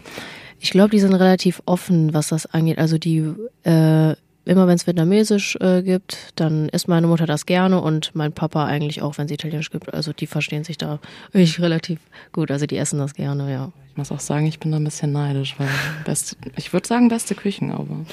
Ich 0.61 0.71
glaube, 0.71 0.91
die 0.91 1.01
sind 1.01 1.15
relativ 1.15 1.63
offen, 1.67 2.15
was 2.15 2.29
das 2.29 2.47
angeht. 2.47 2.79
Also 2.79 2.99
die, 2.99 3.19
äh, 3.65 4.15
immer 4.45 4.67
wenn 4.67 4.75
es 4.75 4.87
Vietnamesisch 4.87 5.57
äh, 5.61 5.83
gibt, 5.83 6.33
dann 6.37 6.69
isst 6.71 6.89
meine 6.89 7.07
Mutter 7.07 7.27
das 7.27 7.47
gerne 7.47 7.81
und 7.81 8.15
mein 8.15 8.33
Papa 8.33 8.65
eigentlich 8.65 9.03
auch, 9.03 9.19
wenn 9.19 9.27
es 9.27 9.33
Italienisch 9.33 9.71
gibt. 9.71 9.93
Also 9.93 10.13
die 10.13 10.27
verstehen 10.27 10.65
sich 10.65 10.79
da 10.79 10.99
wirklich 11.33 11.61
relativ 11.61 12.01
gut. 12.33 12.51
Also 12.51 12.67
die 12.67 12.77
essen 12.77 12.99
das 12.99 13.15
gerne, 13.15 13.53
ja 13.53 13.73
muss 13.99 14.13
auch 14.13 14.21
sagen, 14.21 14.47
ich 14.47 14.61
bin 14.61 14.71
da 14.71 14.79
ein 14.79 14.85
bisschen 14.85 15.13
neidisch, 15.13 15.57
weil 15.59 15.69
beste, 16.05 16.37
ich 16.57 16.73
würde 16.73 16.87
sagen, 16.87 17.09
beste 17.09 17.35
Küchen, 17.35 17.73
aber 17.73 18.07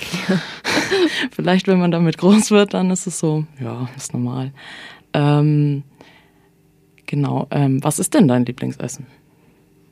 vielleicht, 1.31 1.67
wenn 1.67 1.79
man 1.79 1.91
damit 1.91 2.17
groß 2.17 2.51
wird, 2.51 2.73
dann 2.73 2.89
ist 2.89 3.05
es 3.05 3.19
so, 3.19 3.45
ja, 3.61 3.87
ist 3.95 4.11
normal. 4.11 4.51
Ähm, 5.13 5.83
genau, 7.05 7.47
ähm, 7.51 7.83
was 7.83 7.99
ist 7.99 8.13
denn 8.13 8.27
dein 8.27 8.45
Lieblingsessen? 8.45 9.07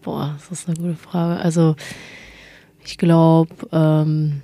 Boah, 0.01 0.35
das 0.37 0.59
ist 0.59 0.67
eine 0.67 0.77
gute 0.77 0.95
Frage. 0.95 1.41
Also, 1.41 1.75
ich 2.83 2.97
glaube, 2.97 3.53
ähm, 3.71 4.41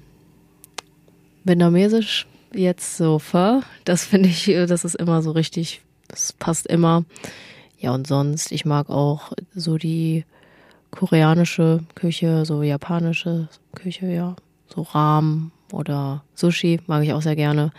Vietnamesisch 1.43 2.27
jetzt 2.53 2.97
so 2.97 3.19
Pho, 3.19 3.61
das 3.85 4.05
finde 4.05 4.29
ich, 4.29 4.45
das 4.45 4.85
ist 4.85 4.95
immer 4.95 5.21
so 5.21 5.31
richtig, 5.31 5.81
das 6.07 6.33
passt 6.33 6.67
immer. 6.67 7.03
Ja, 7.77 7.93
und 7.93 8.07
sonst, 8.07 8.51
ich 8.51 8.65
mag 8.65 8.89
auch 8.89 9.33
so 9.55 9.77
die 9.77 10.25
koreanische 10.91 11.83
Küche, 11.95 12.45
so 12.45 12.63
japanische 12.63 13.47
Küche, 13.75 14.07
ja. 14.07 14.35
So 14.67 14.83
Rahm 14.83 15.51
oder 15.71 16.23
Sushi 16.35 16.79
mag 16.87 17.03
ich 17.03 17.13
auch 17.13 17.21
sehr 17.21 17.35
gerne. 17.35 17.71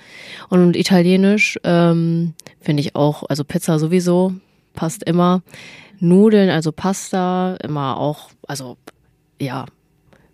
Und 0.48 0.76
italienisch 0.76 1.58
ähm, 1.64 2.34
finde 2.60 2.80
ich 2.80 2.96
auch, 2.96 3.24
also 3.28 3.44
Pizza 3.44 3.78
sowieso, 3.78 4.34
passt 4.74 5.02
immer. 5.02 5.42
Nudeln, 5.98 6.48
also 6.48 6.72
Pasta, 6.72 7.56
immer 7.56 7.98
auch, 7.98 8.30
also 8.46 8.78
ja, 9.40 9.66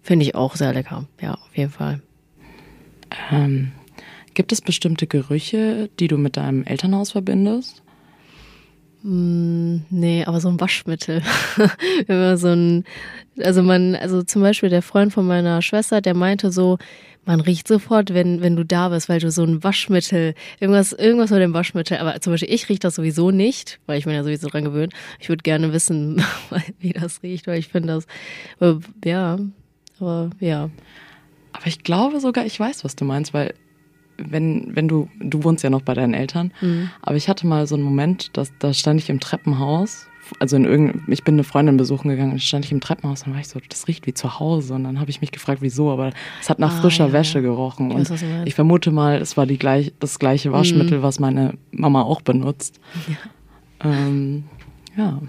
finde 0.02 0.24
ich 0.24 0.34
auch 0.34 0.54
sehr 0.56 0.72
lecker. 0.72 1.06
Ja, 1.20 1.34
auf 1.34 1.56
jeden 1.56 1.72
Fall. 1.72 2.00
Ähm, 3.30 3.72
gibt 4.34 4.52
es 4.52 4.60
bestimmte 4.60 5.06
Gerüche, 5.06 5.90
die 5.98 6.08
du 6.08 6.18
mit 6.18 6.36
deinem 6.36 6.64
Elternhaus 6.64 7.12
verbindest? 7.12 7.82
Mm, 9.06 9.84
nee, 9.88 10.24
aber 10.24 10.40
so 10.40 10.48
ein 10.48 10.60
Waschmittel. 10.60 11.22
Immer 12.08 12.36
so 12.36 12.48
ein, 12.48 12.82
also 13.40 13.62
man, 13.62 13.94
also 13.94 14.24
zum 14.24 14.42
Beispiel 14.42 14.68
der 14.68 14.82
Freund 14.82 15.12
von 15.12 15.24
meiner 15.24 15.62
Schwester, 15.62 16.00
der 16.00 16.14
meinte 16.14 16.50
so, 16.50 16.78
man 17.24 17.40
riecht 17.40 17.68
sofort, 17.68 18.14
wenn, 18.14 18.40
wenn 18.40 18.56
du 18.56 18.64
da 18.64 18.88
bist, 18.88 19.08
weil 19.08 19.20
du 19.20 19.30
so 19.30 19.44
ein 19.44 19.62
Waschmittel, 19.62 20.34
irgendwas, 20.58 20.92
irgendwas 20.92 21.30
mit 21.30 21.40
dem 21.40 21.54
Waschmittel, 21.54 21.98
aber 21.98 22.20
zum 22.20 22.32
Beispiel 22.32 22.52
ich 22.52 22.68
rieche 22.68 22.80
das 22.80 22.96
sowieso 22.96 23.30
nicht, 23.30 23.78
weil 23.86 24.00
ich 24.00 24.06
bin 24.06 24.14
ja 24.14 24.24
sowieso 24.24 24.48
dran 24.48 24.64
gewöhnt. 24.64 24.92
Ich 25.20 25.28
würde 25.28 25.42
gerne 25.44 25.72
wissen, 25.72 26.24
wie 26.80 26.92
das 26.92 27.22
riecht, 27.22 27.46
weil 27.46 27.60
ich 27.60 27.68
finde 27.68 27.94
das, 27.94 28.06
äh, 28.58 28.80
ja, 29.04 29.38
aber 30.00 30.30
ja. 30.40 30.68
Aber 31.52 31.66
ich 31.68 31.84
glaube 31.84 32.18
sogar, 32.18 32.44
ich 32.44 32.58
weiß, 32.58 32.82
was 32.82 32.96
du 32.96 33.04
meinst, 33.04 33.32
weil 33.32 33.54
wenn, 34.18 34.74
wenn 34.74 34.88
du, 34.88 35.08
du 35.20 35.44
wohnst 35.44 35.62
ja 35.64 35.70
noch 35.70 35.82
bei 35.82 35.94
deinen 35.94 36.14
Eltern, 36.14 36.52
mhm. 36.60 36.90
aber 37.02 37.16
ich 37.16 37.28
hatte 37.28 37.46
mal 37.46 37.66
so 37.66 37.74
einen 37.74 37.84
Moment, 37.84 38.36
dass, 38.36 38.52
da 38.58 38.72
stand 38.72 39.00
ich 39.00 39.10
im 39.10 39.20
Treppenhaus, 39.20 40.06
also 40.40 40.56
in 40.56 40.64
irgendeinem, 40.64 41.04
ich 41.08 41.24
bin 41.24 41.34
eine 41.34 41.44
Freundin 41.44 41.76
besuchen 41.76 42.08
gegangen 42.08 42.32
und 42.32 42.42
stand 42.42 42.64
ich 42.64 42.72
im 42.72 42.80
Treppenhaus 42.80 43.26
und 43.26 43.32
war 43.32 43.40
ich 43.40 43.48
so, 43.48 43.60
das 43.68 43.88
riecht 43.88 44.06
wie 44.06 44.14
zu 44.14 44.40
Hause 44.40 44.74
und 44.74 44.84
dann 44.84 44.98
habe 45.00 45.10
ich 45.10 45.20
mich 45.20 45.30
gefragt, 45.30 45.62
wieso, 45.62 45.90
aber 45.90 46.10
es 46.40 46.50
hat 46.50 46.58
nach 46.58 46.78
ah, 46.78 46.80
frischer 46.80 47.08
ja, 47.08 47.12
Wäsche 47.12 47.42
gerochen 47.42 47.90
ich 47.90 47.96
und 47.96 48.10
weiß, 48.10 48.24
ich 48.44 48.54
vermute 48.54 48.90
mal, 48.90 49.20
es 49.20 49.36
war 49.36 49.46
die 49.46 49.58
gleich, 49.58 49.92
das 50.00 50.18
gleiche 50.18 50.52
Waschmittel, 50.52 50.98
mhm. 50.98 51.02
was 51.02 51.20
meine 51.20 51.54
Mama 51.70 52.02
auch 52.02 52.22
benutzt. 52.22 52.80
Ja. 53.08 53.90
Ähm, 53.90 54.44
ja. 54.96 55.20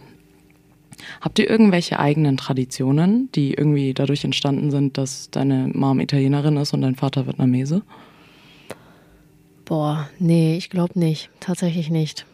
Habt 1.22 1.40
ihr 1.40 1.50
irgendwelche 1.50 2.00
eigenen 2.00 2.38
Traditionen, 2.38 3.30
die 3.34 3.54
irgendwie 3.54 3.94
dadurch 3.94 4.24
entstanden 4.24 4.72
sind, 4.72 4.98
dass 4.98 5.30
deine 5.30 5.70
Mom 5.74 6.00
Italienerin 6.00 6.58
ist 6.58 6.74
und 6.74 6.82
dein 6.82 6.96
Vater 6.96 7.28
Vietnamese? 7.28 7.84
Boah, 9.68 10.10
nee, 10.18 10.56
ich 10.56 10.70
glaube 10.70 10.98
nicht. 10.98 11.30
Tatsächlich 11.42 11.90
nicht. 11.90 12.26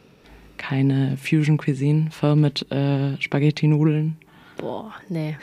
Keine 0.57 1.17
Fusion 1.17 1.57
Cuisine, 1.57 2.11
voll 2.11 2.35
mit 2.35 2.71
äh, 2.71 3.19
Spaghetti-Nudeln? 3.19 4.17
Boah, 4.57 4.93
nee. 5.09 5.35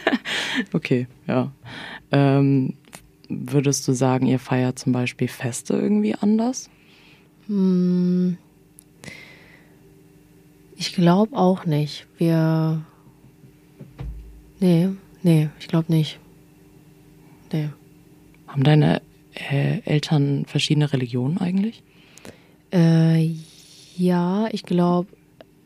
okay, 0.72 1.06
ja. 1.26 1.52
Ähm, 2.12 2.72
würdest 3.28 3.86
du 3.86 3.92
sagen, 3.92 4.24
ihr 4.24 4.38
feiert 4.38 4.78
zum 4.78 4.94
Beispiel 4.94 5.28
Feste 5.28 5.74
irgendwie 5.74 6.14
anders? 6.14 6.70
Hm, 7.46 8.38
ich 10.76 10.94
glaube 10.94 11.36
auch 11.36 11.66
nicht. 11.66 12.06
Wir. 12.16 12.82
Nee, 14.60 14.88
nee, 15.22 15.50
ich 15.60 15.68
glaube 15.68 15.92
nicht. 15.92 16.18
Nee. 17.52 17.68
Haben 18.46 18.64
deine 18.64 19.02
äh, 19.50 19.80
Eltern 19.84 20.44
verschiedene 20.46 20.92
Religionen 20.92 21.38
eigentlich? 21.38 21.82
Äh, 22.72 23.34
ja, 23.96 24.48
ich 24.52 24.62
glaube, 24.62 25.08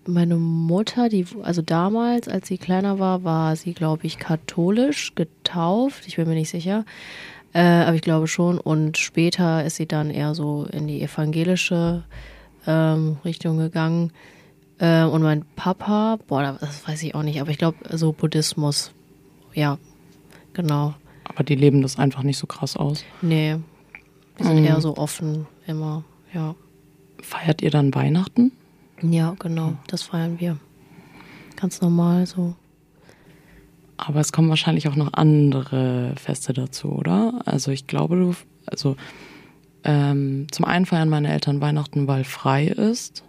meine 0.06 0.36
Mutter, 0.36 1.08
die, 1.08 1.26
also 1.42 1.62
damals, 1.62 2.28
als 2.28 2.48
sie 2.48 2.58
kleiner 2.58 2.98
war, 2.98 3.24
war 3.24 3.56
sie, 3.56 3.72
glaube 3.72 4.06
ich, 4.06 4.18
katholisch 4.18 5.14
getauft. 5.14 6.06
Ich 6.06 6.16
bin 6.16 6.28
mir 6.28 6.34
nicht 6.34 6.50
sicher. 6.50 6.84
Äh, 7.52 7.60
aber 7.60 7.94
ich 7.94 8.02
glaube 8.02 8.28
schon. 8.28 8.58
Und 8.58 8.98
später 8.98 9.64
ist 9.64 9.76
sie 9.76 9.86
dann 9.86 10.10
eher 10.10 10.34
so 10.34 10.66
in 10.72 10.86
die 10.86 11.02
evangelische 11.02 12.04
ähm, 12.66 13.18
Richtung 13.24 13.58
gegangen. 13.58 14.12
Äh, 14.78 15.04
und 15.04 15.22
mein 15.22 15.44
Papa, 15.56 16.18
boah, 16.26 16.56
das 16.60 16.86
weiß 16.88 17.02
ich 17.02 17.14
auch 17.14 17.22
nicht, 17.22 17.40
aber 17.40 17.50
ich 17.50 17.58
glaube, 17.58 17.78
so 17.92 18.12
Buddhismus. 18.12 18.92
Ja, 19.54 19.78
genau. 20.54 20.94
Aber 21.24 21.44
die 21.44 21.54
leben 21.54 21.82
das 21.82 21.98
einfach 21.98 22.22
nicht 22.22 22.38
so 22.38 22.46
krass 22.46 22.76
aus. 22.76 23.04
Nee. 23.20 23.56
Die 24.38 24.44
sind 24.44 24.60
mhm. 24.60 24.64
eher 24.64 24.80
so 24.80 24.96
offen 24.96 25.46
immer, 25.66 26.04
ja. 26.32 26.54
Feiert 27.20 27.62
ihr 27.62 27.70
dann 27.70 27.94
Weihnachten? 27.94 28.52
Ja, 29.02 29.34
genau, 29.38 29.74
das 29.86 30.02
feiern 30.02 30.40
wir. 30.40 30.58
Ganz 31.56 31.80
normal 31.80 32.26
so. 32.26 32.54
Aber 33.96 34.20
es 34.20 34.32
kommen 34.32 34.48
wahrscheinlich 34.48 34.88
auch 34.88 34.96
noch 34.96 35.12
andere 35.12 36.14
Feste 36.16 36.52
dazu, 36.52 36.88
oder? 36.88 37.42
Also 37.44 37.70
ich 37.70 37.86
glaube, 37.86 38.16
du, 38.16 38.34
also 38.66 38.96
ähm, 39.84 40.46
zum 40.50 40.64
einen 40.64 40.86
feiern 40.86 41.08
meine 41.08 41.32
Eltern 41.32 41.60
Weihnachten, 41.60 42.08
weil 42.08 42.24
frei 42.24 42.66
ist. 42.66 43.24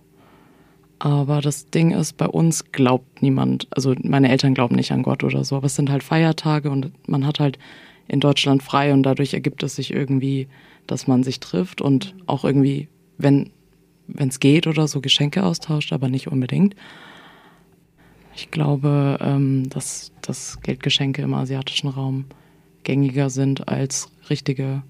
Aber 1.03 1.41
das 1.41 1.69
Ding 1.69 1.91
ist, 1.91 2.15
bei 2.15 2.27
uns 2.27 2.71
glaubt 2.71 3.21
niemand, 3.21 3.67
also 3.71 3.93
meine 4.03 4.29
Eltern 4.29 4.53
glauben 4.53 4.77
nicht 4.77 4.93
an 4.93 5.03
Gott 5.03 5.25
oder 5.25 5.43
so, 5.43 5.57
aber 5.57 5.65
es 5.65 5.75
sind 5.75 5.89
halt 5.89 6.01
Feiertage 6.01 6.71
und 6.71 6.93
man 7.09 7.27
hat 7.27 7.41
halt 7.41 7.59
in 8.07 8.21
Deutschland 8.21 8.63
frei 8.63 8.93
und 8.93 9.03
dadurch 9.03 9.33
ergibt 9.33 9.63
es 9.63 9.75
sich 9.75 9.91
irgendwie, 9.91 10.47
dass 10.87 11.05
man 11.05 11.21
sich 11.21 11.41
trifft 11.41 11.81
und 11.81 12.15
auch 12.25 12.45
irgendwie, 12.45 12.87
wenn 13.17 13.51
es 14.15 14.39
geht 14.39 14.65
oder 14.65 14.87
so, 14.87 15.01
Geschenke 15.01 15.43
austauscht, 15.43 15.91
aber 15.91 16.07
nicht 16.07 16.29
unbedingt. 16.29 16.73
Ich 18.33 18.49
glaube, 18.49 19.17
ähm, 19.19 19.69
dass, 19.69 20.13
dass 20.21 20.61
Geldgeschenke 20.61 21.21
im 21.21 21.33
asiatischen 21.33 21.89
Raum 21.89 22.27
gängiger 22.83 23.29
sind 23.29 23.67
als 23.67 24.09
richtige 24.29 24.83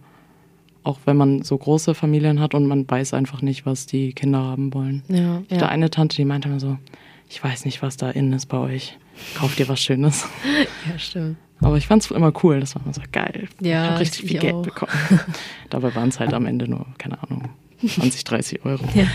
auch 0.84 1.00
wenn 1.06 1.18
man 1.18 1.44
so 1.44 1.58
große 1.58 1.96
Familien 1.96 2.40
hat 2.40 2.54
und 2.54 2.68
man 2.68 2.90
weiß 2.90 3.14
einfach 3.14 3.42
nicht, 3.42 3.66
was 3.66 3.86
die 3.86 4.14
Kinder 4.14 4.40
haben 4.40 4.74
wollen. 4.74 5.04
Ja, 5.08 5.42
ich 5.48 5.54
hatte 5.54 5.66
ja. 5.66 5.70
eine 5.70 5.90
Tante, 5.90 6.16
die 6.16 6.26
meinte 6.26 6.50
immer 6.50 6.60
so, 6.60 6.78
ich 7.30 7.44
weiß 7.44 7.66
nicht, 7.66 7.82
was 7.82 7.98
da 7.98 8.10
innen 8.10 8.34
ist 8.34 8.48
bei 8.48 8.58
euch. 8.58 8.98
Kauft 9.36 9.60
ihr 9.60 9.68
was 9.68 9.82
Schönes. 9.82 10.28
Ja, 10.90 11.00
stimmt. 11.00 11.38
Aber 11.62 11.78
ich 11.78 11.88
fand 11.88 12.04
es 12.04 12.12
immer 12.12 12.34
cool. 12.44 12.60
Das 12.60 12.76
war 12.76 12.84
immer 12.84 12.94
so 12.94 13.02
geil. 13.12 13.48
Ja, 13.62 13.84
ich 13.86 13.90
habe 13.90 14.00
richtig 14.02 14.26
viel 14.26 14.40
Geld 14.40 14.54
auch. 14.54 14.62
bekommen. 14.64 14.92
Dabei 15.70 15.96
waren 15.96 16.10
es 16.10 16.20
halt 16.20 16.34
am 16.34 16.46
Ende 16.46 16.68
nur, 16.68 16.86
keine 16.98 17.24
Ahnung, 17.24 17.50
20, 17.86 18.24
30 18.24 18.66
Euro. 18.66 18.84
Ja. 18.94 19.08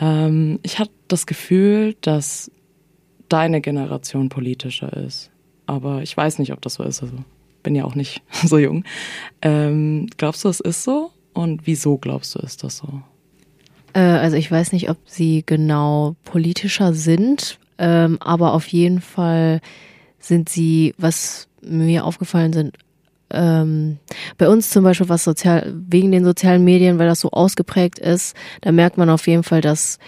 Ähm, 0.00 0.58
ich 0.62 0.78
hatte 0.78 0.90
das 1.08 1.26
Gefühl, 1.26 1.94
dass 2.00 2.50
deine 3.28 3.60
Generation 3.60 4.28
politischer 4.28 4.92
ist. 4.92 5.30
Aber 5.66 6.02
ich 6.02 6.16
weiß 6.16 6.38
nicht, 6.38 6.52
ob 6.52 6.60
das 6.60 6.74
so 6.74 6.82
ist. 6.82 7.02
Also 7.02 7.16
bin 7.62 7.74
ja 7.74 7.84
auch 7.84 7.94
nicht 7.94 8.22
so 8.44 8.58
jung. 8.58 8.84
Ähm, 9.40 10.08
glaubst 10.16 10.44
du, 10.44 10.48
es 10.48 10.60
ist 10.60 10.84
so? 10.84 11.10
Und 11.32 11.66
wieso 11.66 11.98
glaubst 11.98 12.34
du, 12.34 12.40
ist 12.40 12.62
das 12.62 12.78
so? 12.78 13.02
Äh, 13.94 14.00
also 14.00 14.36
ich 14.36 14.50
weiß 14.50 14.72
nicht, 14.72 14.90
ob 14.90 14.98
sie 15.06 15.42
genau 15.44 16.16
politischer 16.24 16.94
sind, 16.94 17.58
ähm, 17.78 18.18
aber 18.20 18.52
auf 18.52 18.66
jeden 18.68 19.00
Fall 19.00 19.60
sind 20.18 20.48
sie, 20.48 20.94
was 20.98 21.48
mir 21.62 22.04
aufgefallen 22.04 22.52
sind, 22.52 22.76
ähm, 23.30 23.98
bei 24.36 24.48
uns 24.48 24.70
zum 24.70 24.84
Beispiel 24.84 25.08
was 25.08 25.24
sozial, 25.24 25.72
wegen 25.88 26.12
den 26.12 26.24
sozialen 26.24 26.64
Medien, 26.64 26.98
weil 26.98 27.08
das 27.08 27.20
so 27.20 27.30
ausgeprägt 27.30 27.98
ist, 27.98 28.36
da 28.60 28.72
merkt 28.72 28.98
man 28.98 29.10
auf 29.10 29.26
jeden 29.26 29.42
Fall, 29.42 29.62
dass 29.62 29.98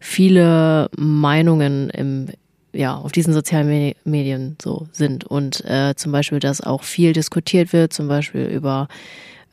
viele 0.00 0.88
Meinungen 0.96 1.90
im 1.90 2.28
ja, 2.72 2.96
auf 2.96 3.12
diesen 3.12 3.32
sozialen 3.32 3.94
Medien 4.04 4.56
so 4.62 4.86
sind. 4.92 5.24
Und 5.24 5.64
äh, 5.64 5.94
zum 5.96 6.12
Beispiel, 6.12 6.38
dass 6.38 6.60
auch 6.60 6.82
viel 6.82 7.12
diskutiert 7.12 7.72
wird, 7.72 7.92
zum 7.92 8.08
Beispiel 8.08 8.44
über 8.46 8.88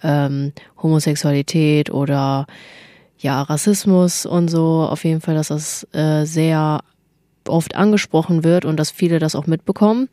ähm, 0.04 0.54
Homosexualität 0.82 1.90
oder 1.90 2.46
ja, 3.20 3.42
Rassismus 3.42 4.26
und 4.26 4.50
so, 4.50 4.88
auf 4.90 5.04
jeden 5.04 5.22
Fall, 5.22 5.36
dass 5.36 5.48
das 5.48 5.88
äh, 5.94 6.26
sehr 6.26 6.82
oft 7.48 7.76
angesprochen 7.76 8.44
wird 8.44 8.66
und 8.66 8.78
dass 8.78 8.92
viele 8.92 9.20
das 9.20 9.36
auch 9.36 9.48
mitbekommen. 9.48 10.10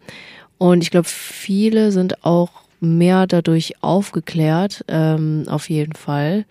Und 0.57 0.83
ich 0.83 0.91
glaube, 0.91 1.09
viele 1.09 1.93
sind 1.93 2.25
auch 2.25 2.51
mehr 2.81 3.27
dadurch 3.27 3.83
aufgeklärt, 3.83 4.85
ähm, 4.89 5.45
auf 5.49 5.69
jeden 5.69 5.95
Fall 5.95 6.45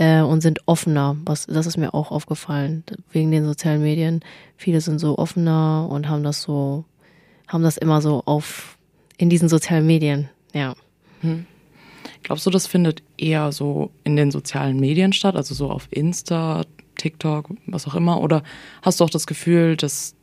äh, 0.00 0.22
und 0.22 0.40
sind 0.40 0.66
offener. 0.66 1.16
Was, 1.26 1.46
das 1.46 1.66
ist 1.66 1.76
mir 1.76 1.94
auch 1.94 2.10
aufgefallen 2.10 2.82
wegen 3.12 3.30
den 3.30 3.44
sozialen 3.44 3.82
Medien. 3.82 4.20
Viele 4.56 4.80
sind 4.80 4.98
so 4.98 5.18
offener 5.18 5.86
und 5.88 6.08
haben 6.08 6.24
das 6.24 6.42
so, 6.42 6.84
haben 7.46 7.62
das 7.62 7.76
immer 7.76 8.00
so 8.00 8.22
auf 8.24 8.78
in 9.18 9.28
diesen 9.28 9.50
sozialen 9.50 9.86
Medien. 9.86 10.30
Ja. 10.54 10.74
Hm. 11.20 11.44
Glaubst 12.22 12.46
du, 12.46 12.50
das 12.50 12.66
findet 12.66 13.02
eher 13.18 13.52
so 13.52 13.90
in 14.02 14.16
den 14.16 14.30
sozialen 14.30 14.80
Medien 14.80 15.12
statt, 15.12 15.36
also 15.36 15.54
so 15.54 15.70
auf 15.70 15.86
Insta, 15.90 16.62
TikTok, 16.96 17.50
was 17.66 17.86
auch 17.86 17.94
immer? 17.94 18.22
Oder 18.22 18.42
hast 18.82 19.00
du 19.00 19.04
auch 19.04 19.10
das 19.10 19.26
Gefühl, 19.26 19.76
das 19.76 20.14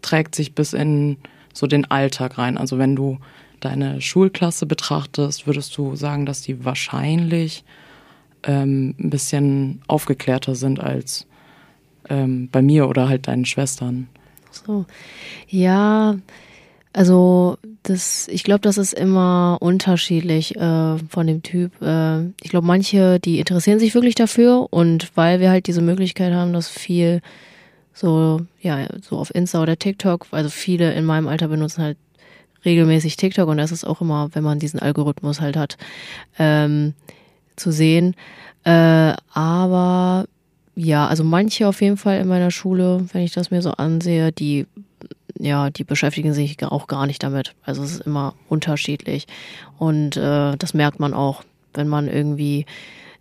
trägt 0.00 0.36
sich 0.36 0.54
bis 0.54 0.72
in 0.72 1.16
so 1.52 1.66
den 1.66 1.90
Alltag 1.90 2.38
rein? 2.38 2.56
Also 2.56 2.78
wenn 2.78 2.94
du 2.94 3.18
deine 3.58 4.00
Schulklasse 4.00 4.66
betrachtest, 4.66 5.48
würdest 5.48 5.76
du 5.76 5.96
sagen, 5.96 6.24
dass 6.24 6.42
die 6.42 6.64
wahrscheinlich 6.64 7.64
ähm, 8.46 8.94
ein 8.98 9.10
bisschen 9.10 9.82
aufgeklärter 9.86 10.54
sind 10.54 10.80
als 10.80 11.26
ähm, 12.08 12.48
bei 12.50 12.62
mir 12.62 12.88
oder 12.88 13.08
halt 13.08 13.28
deinen 13.28 13.44
Schwestern. 13.44 14.08
So, 14.50 14.84
ja, 15.48 16.16
also 16.92 17.58
das, 17.82 18.28
ich 18.28 18.44
glaube, 18.44 18.60
das 18.60 18.78
ist 18.78 18.94
immer 18.94 19.58
unterschiedlich 19.60 20.54
äh, 20.56 20.98
von 21.08 21.26
dem 21.26 21.42
Typ. 21.42 21.72
Äh, 21.82 22.26
ich 22.40 22.50
glaube, 22.50 22.66
manche, 22.66 23.18
die 23.18 23.40
interessieren 23.40 23.80
sich 23.80 23.94
wirklich 23.94 24.14
dafür 24.14 24.68
und 24.70 25.10
weil 25.16 25.40
wir 25.40 25.50
halt 25.50 25.66
diese 25.66 25.82
Möglichkeit 25.82 26.32
haben, 26.32 26.52
dass 26.52 26.68
viel 26.68 27.20
so, 27.92 28.42
ja, 28.60 28.86
so 29.02 29.18
auf 29.18 29.34
Insta 29.34 29.60
oder 29.62 29.76
TikTok, 29.76 30.26
also 30.30 30.48
viele 30.50 30.94
in 30.94 31.04
meinem 31.04 31.28
Alter 31.28 31.48
benutzen 31.48 31.82
halt 31.82 31.98
regelmäßig 32.64 33.16
TikTok 33.16 33.48
und 33.48 33.58
das 33.58 33.72
ist 33.72 33.84
auch 33.84 34.00
immer, 34.00 34.30
wenn 34.32 34.44
man 34.44 34.58
diesen 34.58 34.80
Algorithmus 34.80 35.40
halt 35.40 35.56
hat. 35.56 35.76
Ähm, 36.38 36.94
zu 37.56 37.70
sehen. 37.70 38.14
Äh, 38.64 39.14
aber 39.32 40.26
ja, 40.76 41.06
also 41.06 41.24
manche 41.24 41.68
auf 41.68 41.80
jeden 41.80 41.96
Fall 41.96 42.20
in 42.20 42.28
meiner 42.28 42.50
Schule, 42.50 43.04
wenn 43.12 43.22
ich 43.22 43.32
das 43.32 43.50
mir 43.50 43.62
so 43.62 43.72
ansehe, 43.72 44.32
die 44.32 44.66
ja, 45.38 45.70
die 45.70 45.84
beschäftigen 45.84 46.32
sich 46.32 46.62
auch 46.64 46.86
gar 46.86 47.06
nicht 47.06 47.22
damit. 47.22 47.54
Also 47.64 47.82
es 47.82 47.92
ist 47.92 48.06
immer 48.06 48.34
unterschiedlich. 48.48 49.26
Und 49.78 50.16
äh, 50.16 50.56
das 50.56 50.74
merkt 50.74 51.00
man 51.00 51.12
auch, 51.12 51.42
wenn 51.74 51.88
man 51.88 52.08
irgendwie 52.08 52.66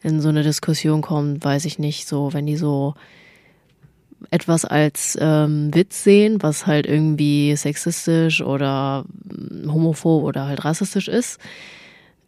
in 0.03 0.21
so 0.21 0.29
eine 0.29 0.43
Diskussion 0.43 1.01
kommt, 1.01 1.43
weiß 1.43 1.65
ich 1.65 1.79
nicht, 1.79 2.07
so, 2.07 2.33
wenn 2.33 2.45
die 2.45 2.57
so 2.57 2.93
etwas 4.29 4.63
als 4.63 5.17
ähm, 5.19 5.73
Witz 5.73 6.03
sehen, 6.03 6.41
was 6.41 6.67
halt 6.67 6.85
irgendwie 6.85 7.55
sexistisch 7.55 8.41
oder 8.41 9.05
homophob 9.67 10.23
oder 10.23 10.45
halt 10.45 10.63
rassistisch 10.63 11.07
ist. 11.07 11.39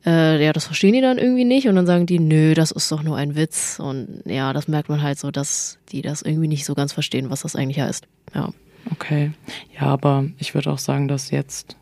Äh, 0.06 0.44
ja, 0.44 0.54
das 0.54 0.66
verstehen 0.66 0.94
die 0.94 1.02
dann 1.02 1.18
irgendwie 1.18 1.46
nicht 1.46 1.68
und 1.68 1.76
dann 1.76 1.88
sagen 1.88 2.06
die, 2.06 2.20
nö, 2.20 2.54
das 2.54 2.72
ist 2.72 2.92
doch 2.92 3.02
nur 3.02 3.18
ein 3.18 3.36
Witz. 3.36 3.80
Und 3.80 4.22
ja, 4.26 4.54
das 4.54 4.68
merkt 4.68 4.90
man 4.90 5.02
halt 5.02 5.18
so, 5.18 5.32
dass 5.32 5.80
die 5.90 6.02
das 6.02 6.22
irgendwie 6.22 6.48
nicht 6.48 6.66
so 6.66 6.76
ganz 6.76 6.94
verstehen, 6.94 7.30
was 7.30 7.42
das 7.42 7.56
eigentlich 7.56 7.80
heißt. 7.80 8.08
Ja. 8.34 8.50
Okay. 8.92 9.32
Ja, 9.74 9.88
aber 9.88 10.26
ich 10.38 10.54
würde 10.54 10.72
auch 10.72 10.78
sagen, 10.78 11.08
dass 11.08 11.32
jetzt, 11.32 11.76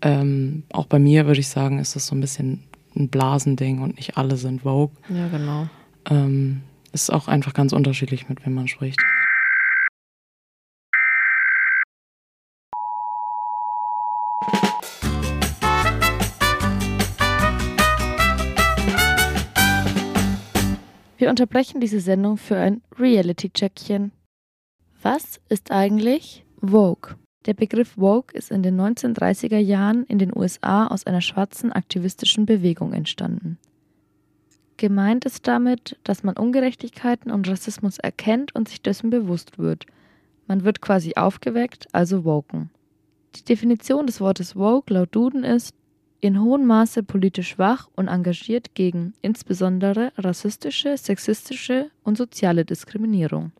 ähm, 0.00 0.62
auch 0.72 0.86
bei 0.86 0.98
mir 0.98 1.26
würde 1.26 1.40
ich 1.40 1.48
sagen, 1.48 1.78
ist 1.78 1.94
das 1.94 2.06
so 2.06 2.14
ein 2.14 2.20
bisschen 2.20 2.62
ein 2.96 3.08
Blasending 3.08 3.80
und 3.80 3.96
nicht 3.96 4.16
alle 4.16 4.36
sind 4.36 4.62
Vogue. 4.62 4.96
Ja, 5.10 5.28
genau. 5.28 5.68
Ähm, 6.08 6.62
ist 6.92 7.12
auch 7.12 7.28
einfach 7.28 7.52
ganz 7.52 7.74
unterschiedlich, 7.74 8.28
mit 8.28 8.44
wem 8.46 8.54
man 8.54 8.68
spricht. 8.68 8.98
Wir 21.26 21.30
unterbrechen 21.30 21.80
diese 21.80 21.98
Sendung 21.98 22.36
für 22.36 22.56
ein 22.56 22.82
Reality-Checkchen. 22.96 24.12
Was 25.02 25.40
ist 25.48 25.72
eigentlich 25.72 26.46
Vogue? 26.60 27.16
Der 27.46 27.54
Begriff 27.54 27.94
Vogue 27.98 28.32
ist 28.32 28.52
in 28.52 28.62
den 28.62 28.80
1930er 28.80 29.58
Jahren 29.58 30.04
in 30.04 30.20
den 30.20 30.30
USA 30.32 30.86
aus 30.86 31.04
einer 31.04 31.20
schwarzen 31.20 31.72
aktivistischen 31.72 32.46
Bewegung 32.46 32.92
entstanden. 32.92 33.58
Gemeint 34.76 35.24
ist 35.24 35.48
damit, 35.48 35.98
dass 36.04 36.22
man 36.22 36.36
Ungerechtigkeiten 36.36 37.32
und 37.32 37.48
Rassismus 37.48 37.98
erkennt 37.98 38.54
und 38.54 38.68
sich 38.68 38.80
dessen 38.80 39.10
bewusst 39.10 39.58
wird. 39.58 39.84
Man 40.46 40.62
wird 40.62 40.80
quasi 40.80 41.14
aufgeweckt, 41.16 41.88
also 41.90 42.24
woken. 42.24 42.70
Die 43.34 43.44
Definition 43.44 44.06
des 44.06 44.20
Wortes 44.20 44.52
Vogue 44.52 44.94
laut 44.94 45.08
Duden 45.12 45.42
ist 45.42 45.74
in 46.20 46.40
hohem 46.40 46.66
Maße 46.66 47.02
politisch 47.02 47.58
wach 47.58 47.88
und 47.94 48.08
engagiert 48.08 48.74
gegen 48.74 49.14
insbesondere 49.22 50.12
rassistische, 50.16 50.96
sexistische 50.96 51.90
und 52.02 52.16
soziale 52.16 52.64
Diskriminierung. 52.64 53.52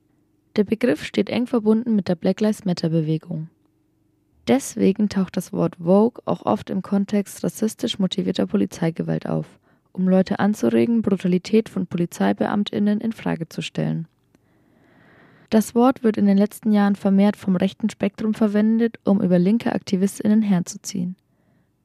Der 0.56 0.64
Begriff 0.64 1.04
steht 1.04 1.28
eng 1.28 1.46
verbunden 1.46 1.94
mit 1.94 2.08
der 2.08 2.14
Black 2.14 2.40
Lives 2.40 2.64
Matter 2.64 2.88
Bewegung. 2.88 3.48
Deswegen 4.48 5.08
taucht 5.08 5.36
das 5.36 5.52
Wort 5.52 5.76
Vogue 5.76 6.22
auch 6.24 6.46
oft 6.46 6.70
im 6.70 6.80
Kontext 6.80 7.42
rassistisch 7.44 7.98
motivierter 7.98 8.46
Polizeigewalt 8.46 9.26
auf, 9.26 9.46
um 9.92 10.08
Leute 10.08 10.38
anzuregen, 10.38 11.02
Brutalität 11.02 11.68
von 11.68 11.86
Polizeibeamtinnen 11.86 13.00
in 13.00 13.12
Frage 13.12 13.48
zu 13.48 13.60
stellen. 13.60 14.06
Das 15.50 15.74
Wort 15.74 16.02
wird 16.02 16.16
in 16.16 16.26
den 16.26 16.38
letzten 16.38 16.72
Jahren 16.72 16.96
vermehrt 16.96 17.36
vom 17.36 17.56
rechten 17.56 17.90
Spektrum 17.90 18.34
verwendet, 18.34 18.98
um 19.04 19.20
über 19.20 19.38
linke 19.38 19.72
Aktivistinnen 19.72 20.42
herzuziehen. 20.42 21.16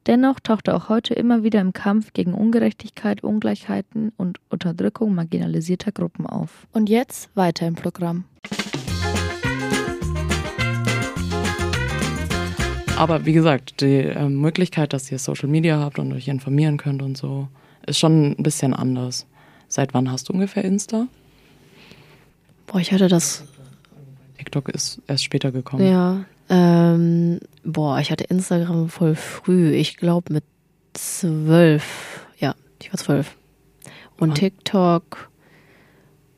Dennoch 0.07 0.39
taucht 0.39 0.67
er 0.67 0.75
auch 0.75 0.89
heute 0.89 1.13
immer 1.13 1.43
wieder 1.43 1.61
im 1.61 1.73
Kampf 1.73 2.13
gegen 2.13 2.33
Ungerechtigkeit, 2.33 3.23
Ungleichheiten 3.23 4.11
und 4.17 4.39
Unterdrückung 4.49 5.13
marginalisierter 5.13 5.91
Gruppen 5.91 6.25
auf. 6.25 6.65
Und 6.71 6.89
jetzt 6.89 7.29
weiter 7.35 7.67
im 7.67 7.75
Programm. 7.75 8.23
Aber 12.97 13.25
wie 13.25 13.33
gesagt, 13.33 13.81
die 13.81 13.97
äh, 13.97 14.27
Möglichkeit, 14.27 14.93
dass 14.93 15.11
ihr 15.11 15.19
Social 15.19 15.49
Media 15.49 15.79
habt 15.79 15.99
und 15.99 16.13
euch 16.13 16.27
informieren 16.27 16.77
könnt 16.77 17.03
und 17.03 17.15
so, 17.15 17.47
ist 17.85 17.99
schon 17.99 18.31
ein 18.31 18.43
bisschen 18.43 18.73
anders. 18.73 19.27
Seit 19.67 19.93
wann 19.93 20.11
hast 20.11 20.29
du 20.29 20.33
ungefähr 20.33 20.65
Insta? 20.65 21.07
Boah, 22.65 22.79
ich 22.79 22.91
hatte 22.91 23.07
das. 23.07 23.43
TikTok 24.37 24.69
ist 24.69 24.99
erst 25.07 25.23
später 25.23 25.51
gekommen. 25.51 25.87
Ja. 25.87 26.25
Ähm, 26.51 27.39
boah, 27.63 27.99
ich 27.99 28.11
hatte 28.11 28.25
Instagram 28.25 28.89
voll 28.89 29.15
früh. 29.15 29.71
Ich 29.71 29.95
glaube 29.95 30.33
mit 30.33 30.43
zwölf. 30.93 32.27
Ja, 32.37 32.55
ich 32.81 32.91
war 32.91 32.99
zwölf. 32.99 33.37
Und 34.19 34.35
TikTok 34.35 35.29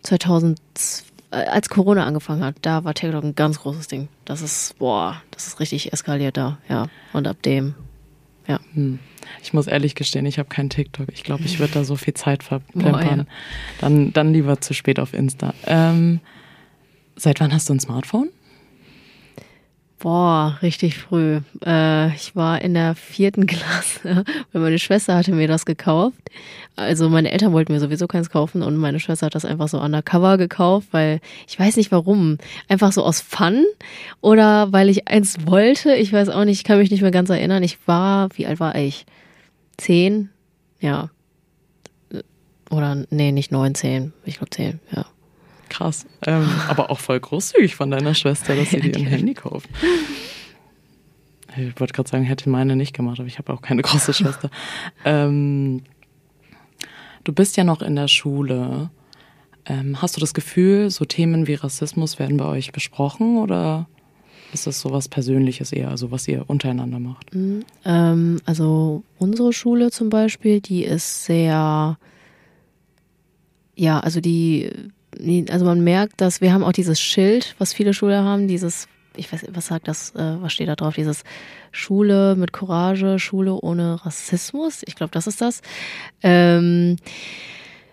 2012 0.03 1.03
äh, 1.31 1.37
als 1.47 1.67
Corona 1.67 2.05
angefangen 2.05 2.43
hat, 2.43 2.57
da 2.61 2.83
war 2.83 2.93
TikTok 2.93 3.23
ein 3.23 3.35
ganz 3.35 3.59
großes 3.59 3.87
Ding. 3.87 4.07
Das 4.23 4.41
ist, 4.41 4.77
boah, 4.77 5.21
das 5.31 5.47
ist 5.47 5.59
richtig 5.59 5.91
eskaliert 5.91 6.37
da, 6.37 6.59
ja. 6.69 6.87
Und 7.11 7.27
ab 7.27 7.41
dem, 7.41 7.73
ja. 8.47 8.59
Hm. 8.73 8.99
Ich 9.41 9.51
muss 9.51 9.65
ehrlich 9.65 9.95
gestehen, 9.95 10.27
ich 10.27 10.37
habe 10.37 10.49
keinen 10.49 10.69
TikTok. 10.69 11.07
Ich 11.11 11.23
glaube, 11.23 11.43
ich 11.43 11.59
würde 11.59 11.73
da 11.73 11.83
so 11.83 11.95
viel 11.95 12.13
Zeit 12.13 12.43
verplempern. 12.43 13.19
Ja. 13.19 13.25
Dann, 13.79 14.13
dann 14.13 14.31
lieber 14.31 14.61
zu 14.61 14.75
spät 14.75 14.99
auf 14.99 15.13
Insta. 15.13 15.55
Ähm, 15.65 16.19
seit 17.15 17.39
wann 17.39 17.51
hast 17.51 17.69
du 17.69 17.73
ein 17.73 17.79
Smartphone? 17.79 18.29
Boah, 20.03 20.57
richtig 20.61 20.97
früh. 20.97 21.39
Äh, 21.65 22.13
ich 22.15 22.35
war 22.35 22.61
in 22.61 22.73
der 22.73 22.93
vierten 22.93 23.47
Klasse, 23.47 24.25
weil 24.51 24.61
meine 24.61 24.77
Schwester 24.77 25.15
hatte 25.15 25.31
mir 25.31 25.47
das 25.47 25.65
gekauft. 25.65 26.19
Also 26.75 27.07
meine 27.07 27.31
Eltern 27.31 27.53
wollten 27.53 27.71
mir 27.71 27.79
sowieso 27.79 28.05
keins 28.07 28.29
kaufen 28.29 28.63
und 28.63 28.75
meine 28.75 28.99
Schwester 28.99 29.27
hat 29.27 29.35
das 29.35 29.45
einfach 29.45 29.69
so 29.69 29.79
undercover 29.79 30.37
gekauft, 30.37 30.89
weil 30.91 31.21
ich 31.47 31.57
weiß 31.57 31.77
nicht 31.77 31.93
warum. 31.93 32.37
Einfach 32.67 32.91
so 32.91 33.01
aus 33.01 33.21
Fun 33.21 33.63
oder 34.19 34.73
weil 34.73 34.89
ich 34.89 35.07
eins 35.07 35.37
wollte. 35.45 35.95
Ich 35.95 36.11
weiß 36.11 36.27
auch 36.27 36.43
nicht, 36.43 36.57
ich 36.57 36.63
kann 36.65 36.79
mich 36.79 36.91
nicht 36.91 37.01
mehr 37.01 37.11
ganz 37.11 37.29
erinnern. 37.29 37.63
Ich 37.63 37.77
war, 37.87 38.27
wie 38.35 38.45
alt 38.45 38.59
war 38.59 38.75
ich? 38.75 39.05
Zehn? 39.77 40.27
Ja. 40.81 41.11
Oder, 42.69 43.05
nee, 43.09 43.31
nicht 43.31 43.53
neun, 43.53 43.73
zehn. 43.73 44.11
Ich 44.25 44.39
glaube 44.39 44.49
zehn, 44.49 44.81
ja. 44.93 45.05
Krass. 45.73 46.05
Ähm, 46.27 46.47
aber 46.67 46.91
auch 46.91 46.99
voll 46.99 47.19
großzügig 47.19 47.75
von 47.75 47.89
deiner 47.89 48.13
Schwester, 48.13 48.55
dass 48.55 48.69
sie 48.69 48.79
dir 48.79 48.95
ein 48.95 49.07
Handy 49.07 49.33
kauft. 49.33 49.67
Ich 51.57 51.79
wollte 51.79 51.93
gerade 51.93 52.09
sagen, 52.09 52.23
hätte 52.23 52.47
meine 52.47 52.75
nicht 52.75 52.93
gemacht, 52.93 53.19
aber 53.19 53.27
ich 53.27 53.39
habe 53.39 53.51
auch 53.51 53.61
keine 53.63 53.81
große 53.81 54.13
Schwester. 54.13 54.51
Ähm, 55.03 55.81
du 57.23 57.33
bist 57.33 57.57
ja 57.57 57.63
noch 57.63 57.81
in 57.81 57.95
der 57.95 58.07
Schule. 58.07 58.91
Ähm, 59.65 59.99
hast 59.99 60.15
du 60.15 60.19
das 60.19 60.35
Gefühl, 60.35 60.91
so 60.91 61.05
Themen 61.05 61.47
wie 61.47 61.55
Rassismus 61.55 62.19
werden 62.19 62.37
bei 62.37 62.45
euch 62.45 62.71
besprochen 62.71 63.37
oder 63.37 63.87
ist 64.53 64.67
das 64.67 64.79
so 64.79 64.91
was 64.91 65.09
Persönliches 65.09 65.71
eher, 65.71 65.89
also 65.89 66.11
was 66.11 66.27
ihr 66.27 66.47
untereinander 66.47 66.99
macht? 66.99 67.33
Mhm. 67.33 67.65
Ähm, 67.83 68.39
also 68.45 69.03
unsere 69.17 69.53
Schule 69.53 69.89
zum 69.89 70.09
Beispiel, 70.09 70.61
die 70.61 70.83
ist 70.83 71.25
sehr, 71.25 71.97
ja, 73.75 73.99
also 74.01 74.21
die 74.21 74.69
also 75.49 75.65
man 75.65 75.83
merkt, 75.83 76.21
dass 76.21 76.41
wir 76.41 76.53
haben 76.53 76.63
auch 76.63 76.71
dieses 76.71 76.99
Schild, 76.99 77.55
was 77.57 77.73
viele 77.73 77.93
Schulen 77.93 78.23
haben, 78.23 78.47
dieses, 78.47 78.87
ich 79.15 79.31
weiß, 79.31 79.45
was 79.51 79.67
sagt 79.67 79.87
das, 79.87 80.11
äh, 80.15 80.41
was 80.41 80.53
steht 80.53 80.67
da 80.67 80.75
drauf, 80.75 80.95
dieses 80.95 81.23
Schule 81.71 82.35
mit 82.35 82.53
Courage, 82.53 83.19
Schule 83.19 83.53
ohne 83.53 84.05
Rassismus. 84.05 84.81
Ich 84.85 84.95
glaube, 84.95 85.11
das 85.11 85.27
ist 85.27 85.41
das. 85.41 85.61
Ähm, 86.21 86.97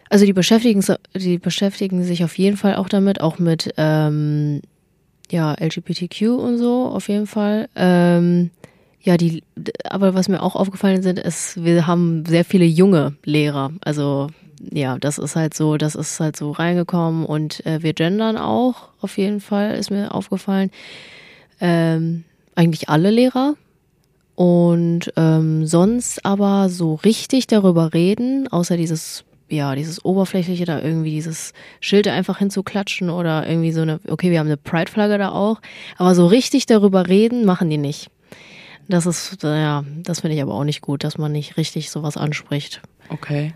also 0.08 0.26
die 0.26 0.32
beschäftigen, 0.32 0.84
die 1.14 1.38
beschäftigen 1.38 2.02
sich 2.02 2.24
auf 2.24 2.36
jeden 2.36 2.56
Fall 2.56 2.74
auch 2.76 2.88
damit, 2.88 3.20
auch 3.20 3.38
mit 3.38 3.72
ähm, 3.76 4.60
ja 5.30 5.54
LGBTQ 5.54 6.22
und 6.22 6.58
so 6.58 6.86
auf 6.86 7.08
jeden 7.08 7.26
Fall. 7.26 7.68
Ähm, 7.76 8.50
ja, 9.02 9.16
die, 9.16 9.42
aber 9.84 10.14
was 10.14 10.28
mir 10.28 10.42
auch 10.42 10.56
aufgefallen 10.56 11.02
sind, 11.02 11.18
ist, 11.18 11.64
wir 11.64 11.86
haben 11.86 12.26
sehr 12.26 12.44
viele 12.44 12.66
junge 12.66 13.14
Lehrer. 13.24 13.72
Also 13.82 14.28
ja, 14.72 14.98
das 14.98 15.18
ist 15.18 15.36
halt 15.36 15.54
so, 15.54 15.76
das 15.76 15.94
ist 15.94 16.20
halt 16.20 16.36
so 16.36 16.50
reingekommen 16.50 17.24
und 17.24 17.64
äh, 17.66 17.82
wir 17.82 17.94
gendern 17.94 18.36
auch, 18.36 18.88
auf 19.00 19.16
jeden 19.18 19.40
Fall, 19.40 19.74
ist 19.74 19.90
mir 19.90 20.14
aufgefallen. 20.14 20.70
Ähm, 21.60 22.24
eigentlich 22.54 22.88
alle 22.88 23.10
Lehrer. 23.10 23.54
Und 24.34 25.12
ähm, 25.16 25.66
sonst 25.66 26.24
aber 26.24 26.70
so 26.70 26.94
richtig 26.94 27.46
darüber 27.46 27.92
reden, 27.92 28.48
außer 28.48 28.78
dieses, 28.78 29.24
ja, 29.50 29.74
dieses 29.74 30.02
Oberflächliche, 30.02 30.64
da 30.64 30.80
irgendwie 30.80 31.10
dieses 31.10 31.52
Schild 31.80 32.08
einfach 32.08 32.38
hinzuklatschen 32.38 33.10
oder 33.10 33.46
irgendwie 33.46 33.72
so 33.72 33.82
eine, 33.82 34.00
okay, 34.08 34.30
wir 34.30 34.38
haben 34.38 34.46
eine 34.46 34.56
Pride-Flagge 34.56 35.18
da 35.18 35.32
auch, 35.32 35.60
aber 35.98 36.14
so 36.14 36.26
richtig 36.26 36.64
darüber 36.64 37.08
reden, 37.08 37.44
machen 37.44 37.68
die 37.68 37.76
nicht. 37.76 38.10
Das 38.88 39.04
ist, 39.04 39.42
ja, 39.42 39.84
das 40.02 40.20
finde 40.20 40.36
ich 40.36 40.42
aber 40.42 40.54
auch 40.54 40.64
nicht 40.64 40.80
gut, 40.80 41.04
dass 41.04 41.18
man 41.18 41.32
nicht 41.32 41.58
richtig 41.58 41.90
sowas 41.90 42.16
anspricht. 42.16 42.80
Okay. 43.10 43.52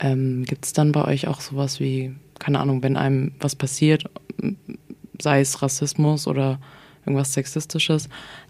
Ähm, 0.00 0.44
Gibt 0.44 0.64
es 0.64 0.72
dann 0.72 0.92
bei 0.92 1.04
euch 1.04 1.28
auch 1.28 1.40
sowas 1.40 1.78
wie, 1.78 2.14
keine 2.38 2.58
Ahnung, 2.58 2.82
wenn 2.82 2.96
einem 2.96 3.32
was 3.38 3.54
passiert, 3.54 4.04
sei 5.20 5.40
es 5.40 5.62
Rassismus 5.62 6.26
oder 6.26 6.58
irgendwas 7.04 7.32
Sexistisches, 7.32 8.08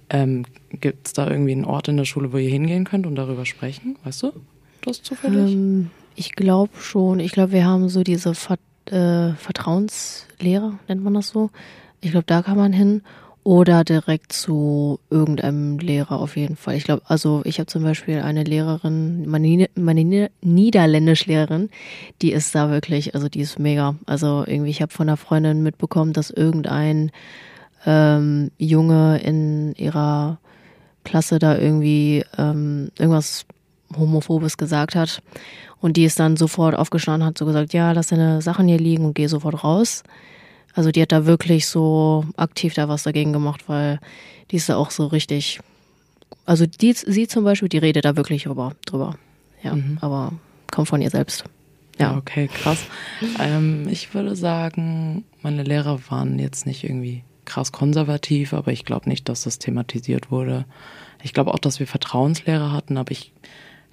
ähm, 0.08 0.44
gibt 0.72 1.08
es 1.08 1.12
da 1.12 1.28
irgendwie 1.28 1.52
einen 1.52 1.64
Ort 1.64 1.88
in 1.88 1.96
der 1.96 2.04
Schule, 2.04 2.32
wo 2.32 2.36
ihr 2.36 2.50
hingehen 2.50 2.84
könnt 2.84 3.06
und 3.06 3.16
darüber 3.16 3.46
sprechen? 3.46 3.96
Weißt 4.04 4.22
du 4.22 4.32
das 4.82 5.02
zufällig? 5.02 5.52
Ähm, 5.52 5.90
ich 6.16 6.34
glaube 6.34 6.72
schon. 6.80 7.20
Ich 7.20 7.32
glaube, 7.32 7.52
wir 7.52 7.64
haben 7.64 7.88
so 7.88 8.02
diese, 8.02 8.34
äh, 8.86 9.32
Vertrauenslehrer, 9.34 10.78
nennt 10.88 11.04
man 11.04 11.14
das 11.14 11.28
so. 11.28 11.50
Ich 12.00 12.10
glaube, 12.10 12.26
da 12.26 12.42
kann 12.42 12.56
man 12.56 12.72
hin. 12.72 13.02
Oder 13.42 13.84
direkt 13.84 14.34
zu 14.34 15.00
irgendeinem 15.08 15.78
Lehrer 15.78 16.20
auf 16.20 16.36
jeden 16.36 16.56
Fall. 16.56 16.76
Ich 16.76 16.84
glaube, 16.84 17.02
also 17.06 17.40
ich 17.44 17.58
habe 17.58 17.66
zum 17.68 17.82
Beispiel 17.82 18.20
eine 18.20 18.44
Lehrerin, 18.44 19.26
meine, 19.28 19.68
meine 19.74 20.30
Niederländischlehrerin, 20.42 21.70
die 22.20 22.32
ist 22.32 22.54
da 22.54 22.70
wirklich, 22.70 23.14
also 23.14 23.30
die 23.30 23.40
ist 23.40 23.58
mega. 23.58 23.94
Also 24.04 24.44
irgendwie, 24.46 24.70
ich 24.70 24.82
habe 24.82 24.92
von 24.92 25.08
einer 25.08 25.16
Freundin 25.16 25.62
mitbekommen, 25.62 26.12
dass 26.12 26.30
irgendein 26.30 27.12
ähm, 27.86 28.50
Junge 28.58 29.18
in 29.20 29.74
ihrer 29.74 30.38
Klasse 31.04 31.38
da 31.38 31.56
irgendwie 31.56 32.24
ähm, 32.36 32.90
irgendwas 32.98 33.46
Homophobes 33.96 34.58
gesagt 34.58 34.94
hat. 34.94 35.22
Und 35.80 35.96
die 35.96 36.04
ist 36.04 36.20
dann 36.20 36.36
sofort 36.36 36.74
aufgestanden, 36.74 37.26
hat 37.26 37.38
so 37.38 37.46
gesagt, 37.46 37.72
ja, 37.72 37.92
lass 37.92 38.08
deine 38.08 38.42
Sachen 38.42 38.68
hier 38.68 38.78
liegen 38.78 39.06
und 39.06 39.14
geh 39.14 39.26
sofort 39.28 39.64
raus. 39.64 40.02
Also 40.74 40.90
die 40.90 41.02
hat 41.02 41.12
da 41.12 41.26
wirklich 41.26 41.66
so 41.66 42.24
aktiv 42.36 42.74
da 42.74 42.88
was 42.88 43.02
dagegen 43.02 43.32
gemacht, 43.32 43.68
weil 43.68 43.98
die 44.50 44.56
ist 44.56 44.68
da 44.68 44.76
auch 44.76 44.90
so 44.90 45.06
richtig. 45.06 45.60
Also 46.46 46.66
die, 46.66 46.92
sie 46.92 47.26
zum 47.26 47.44
Beispiel, 47.44 47.68
die 47.68 47.78
redet 47.78 48.04
da 48.04 48.16
wirklich 48.16 48.44
drüber. 48.44 48.74
drüber. 48.86 49.16
Ja, 49.62 49.74
mhm. 49.74 49.98
aber 50.00 50.32
kommt 50.70 50.88
von 50.88 51.02
ihr 51.02 51.10
selbst. 51.10 51.44
Ja, 51.98 52.16
okay, 52.16 52.48
krass. 52.48 52.86
ähm, 53.38 53.86
ich 53.90 54.14
würde 54.14 54.34
sagen, 54.34 55.24
meine 55.42 55.62
Lehrer 55.62 56.00
waren 56.08 56.38
jetzt 56.38 56.66
nicht 56.66 56.84
irgendwie 56.84 57.24
krass 57.44 57.72
konservativ, 57.72 58.54
aber 58.54 58.72
ich 58.72 58.84
glaube 58.84 59.08
nicht, 59.08 59.28
dass 59.28 59.42
das 59.42 59.58
thematisiert 59.58 60.30
wurde. 60.30 60.64
Ich 61.22 61.34
glaube 61.34 61.52
auch, 61.52 61.58
dass 61.58 61.78
wir 61.78 61.86
Vertrauenslehrer 61.86 62.72
hatten, 62.72 62.96
aber 62.96 63.10
ich 63.10 63.32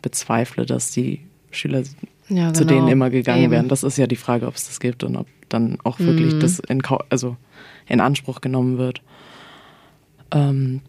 bezweifle, 0.01 0.65
dass 0.65 0.91
die 0.91 1.25
Schüler 1.51 1.83
ja, 2.29 2.47
genau. 2.47 2.51
zu 2.53 2.65
denen 2.65 2.87
immer 2.87 3.09
gegangen 3.09 3.43
Eben. 3.43 3.51
wären. 3.51 3.67
Das 3.67 3.83
ist 3.83 3.97
ja 3.97 4.07
die 4.07 4.15
Frage, 4.15 4.47
ob 4.47 4.55
es 4.55 4.67
das 4.67 4.79
gibt 4.79 5.03
und 5.03 5.15
ob 5.15 5.27
dann 5.49 5.77
auch 5.83 5.99
wirklich 5.99 6.33
mhm. 6.33 6.39
das 6.39 6.59
in, 6.59 6.81
also 7.09 7.37
in 7.87 8.01
Anspruch 8.01 8.41
genommen 8.41 8.77
wird. 8.77 9.01
Ähm, 10.31 10.81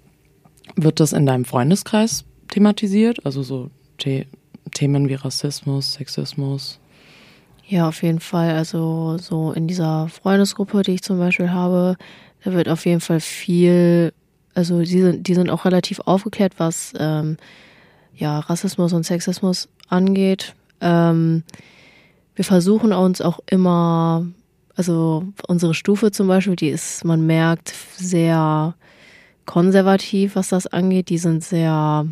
wird 0.77 1.01
das 1.01 1.13
in 1.13 1.27
deinem 1.27 1.45
Freundeskreis 1.45 2.25
thematisiert? 2.49 3.25
Also 3.25 3.43
so 3.43 3.71
The 4.03 4.27
Themen 4.75 5.09
wie 5.09 5.15
Rassismus, 5.15 5.95
Sexismus? 5.95 6.81
Ja, 7.67 7.89
auf 7.89 8.03
jeden 8.03 8.21
Fall. 8.21 8.53
Also 8.53 9.19
so 9.19 9.53
in 9.53 9.67
dieser 9.67 10.09
Freundesgruppe, 10.09 10.83
die 10.83 10.93
ich 10.93 11.03
zum 11.03 11.19
Beispiel 11.19 11.51
habe, 11.51 11.97
da 12.45 12.53
wird 12.53 12.69
auf 12.69 12.87
jeden 12.87 13.01
Fall 13.01 13.21
viel, 13.21 14.13
also 14.55 14.81
die 14.81 15.01
sind, 15.01 15.27
die 15.27 15.35
sind 15.35 15.51
auch 15.51 15.65
relativ 15.65 16.01
aufgeklärt, 16.01 16.55
was 16.59 16.93
ähm, 16.99 17.37
ja, 18.15 18.39
Rassismus 18.41 18.93
und 18.93 19.05
Sexismus 19.05 19.69
angeht. 19.89 20.55
Ähm, 20.81 21.43
wir 22.35 22.45
versuchen 22.45 22.93
uns 22.93 23.21
auch 23.21 23.41
immer, 23.47 24.27
also 24.77 25.25
unsere 25.49 25.75
Stufe 25.75 26.13
zum 26.13 26.29
Beispiel, 26.29 26.57
die 26.57 26.69
ist, 26.69 27.05
man 27.05 27.27
merkt, 27.27 27.75
sehr 27.97 28.75
konservativ, 29.45 30.37
was 30.37 30.49
das 30.51 30.67
angeht. 30.67 31.09
Die 31.09 31.19
sind 31.19 31.43
sehr, 31.43 32.07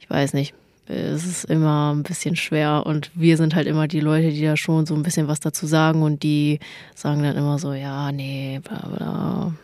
ich 0.00 0.10
weiß 0.10 0.32
nicht, 0.32 0.54
es 0.86 1.24
ist 1.24 1.44
immer 1.44 1.94
ein 1.94 2.02
bisschen 2.02 2.36
schwer 2.36 2.84
und 2.84 3.10
wir 3.14 3.36
sind 3.36 3.54
halt 3.54 3.66
immer 3.66 3.86
die 3.86 4.00
Leute, 4.00 4.30
die 4.30 4.42
da 4.42 4.56
schon 4.56 4.86
so 4.86 4.94
ein 4.94 5.02
bisschen 5.02 5.28
was 5.28 5.40
dazu 5.40 5.66
sagen 5.66 6.02
und 6.02 6.22
die 6.22 6.58
sagen 6.94 7.22
dann 7.22 7.36
immer 7.36 7.58
so, 7.58 7.72
ja, 7.72 8.12
nee, 8.12 8.60
bla 8.62 8.88
bla, 8.88 9.54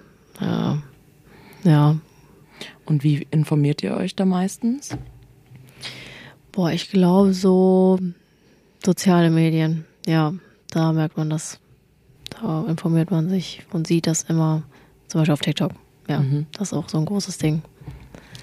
ja, 0.41 0.83
ja. 1.65 1.97
Und 2.87 3.05
wie 3.05 3.27
informiert 3.31 3.83
ihr 3.83 3.97
euch 3.97 4.15
da 4.15 4.25
meistens? 4.25 4.97
Boah, 6.53 6.71
ich 6.71 6.91
glaube 6.91 7.33
so 7.33 7.99
soziale 8.85 9.31
Medien. 9.31 9.85
Ja, 10.07 10.35
da 10.71 10.93
merkt 10.93 11.17
man 11.17 11.31
das. 11.31 11.59
Da 12.41 12.65
informiert 12.69 13.11
man 13.11 13.29
sich 13.29 13.63
und 13.73 13.87
sieht 13.87 14.07
das 14.07 14.23
immer, 14.23 14.63
zum 15.09 15.21
Beispiel 15.21 15.33
auf 15.33 15.41
TikTok. 15.41 15.73
Ja, 16.09 16.21
mhm. 16.21 16.47
das 16.53 16.73
ist 16.73 16.75
auch 16.75 16.89
so 16.89 16.99
ein 16.99 17.05
großes 17.05 17.39
Ding. 17.39 17.63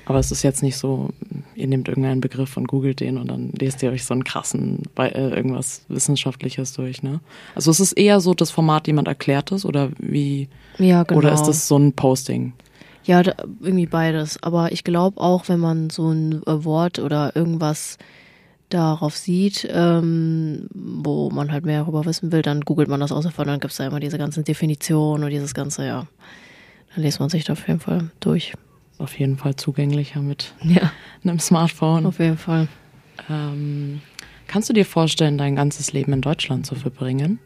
Aber 0.05 0.19
es 0.19 0.31
ist 0.31 0.41
jetzt 0.41 0.63
nicht 0.63 0.77
so, 0.77 1.09
ihr 1.53 1.67
nehmt 1.67 1.89
irgendeinen 1.89 2.21
Begriff 2.21 2.55
und 2.55 2.67
googelt 2.67 3.01
den 3.01 3.17
und 3.17 3.27
dann 3.29 3.51
lest 3.51 3.83
ihr 3.83 3.91
euch 3.91 4.05
so 4.05 4.13
einen 4.13 4.23
krassen, 4.23 4.83
äh, 4.97 5.09
irgendwas 5.09 5.81
Wissenschaftliches 5.89 6.71
durch, 6.71 7.03
ne? 7.03 7.19
Also 7.55 7.71
es 7.71 7.81
ist 7.81 7.91
eher 7.91 8.21
so 8.21 8.33
das 8.33 8.49
Format, 8.49 8.87
jemand 8.87 9.09
erklärt 9.09 9.51
es 9.51 9.65
oder 9.65 9.89
wie? 9.99 10.47
Ja, 10.77 11.03
genau. 11.03 11.19
Oder 11.19 11.33
ist 11.33 11.43
das 11.43 11.67
so 11.67 11.77
ein 11.77 11.91
Posting? 11.91 12.53
Ja, 13.03 13.21
da, 13.21 13.33
irgendwie 13.59 13.85
beides. 13.85 14.41
Aber 14.41 14.71
ich 14.71 14.85
glaube 14.85 15.19
auch, 15.19 15.49
wenn 15.49 15.59
man 15.59 15.89
so 15.89 16.09
ein 16.09 16.41
Wort 16.45 16.99
oder 16.99 17.35
irgendwas 17.35 17.97
darauf 18.69 19.15
sieht, 19.15 19.67
ähm, 19.71 20.67
wo 20.73 21.29
man 21.29 21.51
halt 21.51 21.65
mehr 21.65 21.81
darüber 21.81 22.05
wissen 22.05 22.31
will, 22.31 22.41
dann 22.41 22.61
googelt 22.61 22.89
man 22.89 22.99
das 22.99 23.11
aus 23.11 23.25
und 23.25 23.37
dann 23.37 23.59
gibt 23.59 23.71
es 23.71 23.77
da 23.77 23.87
immer 23.87 23.99
diese 23.99 24.17
ganzen 24.17 24.43
Definitionen 24.43 25.23
und 25.23 25.29
dieses 25.29 25.53
ganze, 25.53 25.85
ja. 25.85 26.07
Dann 26.93 27.03
liest 27.03 27.19
man 27.19 27.29
sich 27.29 27.43
da 27.43 27.53
auf 27.53 27.67
jeden 27.67 27.79
Fall 27.79 28.09
durch. 28.19 28.53
Auf 28.97 29.17
jeden 29.19 29.37
Fall 29.37 29.55
zugänglicher 29.55 30.21
mit 30.21 30.53
ja. 30.63 30.91
einem 31.23 31.39
Smartphone. 31.39 32.05
Auf 32.05 32.19
jeden 32.19 32.37
Fall. 32.37 32.67
Ähm, 33.29 34.01
kannst 34.47 34.69
du 34.69 34.73
dir 34.73 34.85
vorstellen, 34.85 35.37
dein 35.37 35.55
ganzes 35.55 35.93
Leben 35.93 36.13
in 36.13 36.21
Deutschland 36.21 36.65
zu 36.65 36.75
verbringen? 36.75 37.39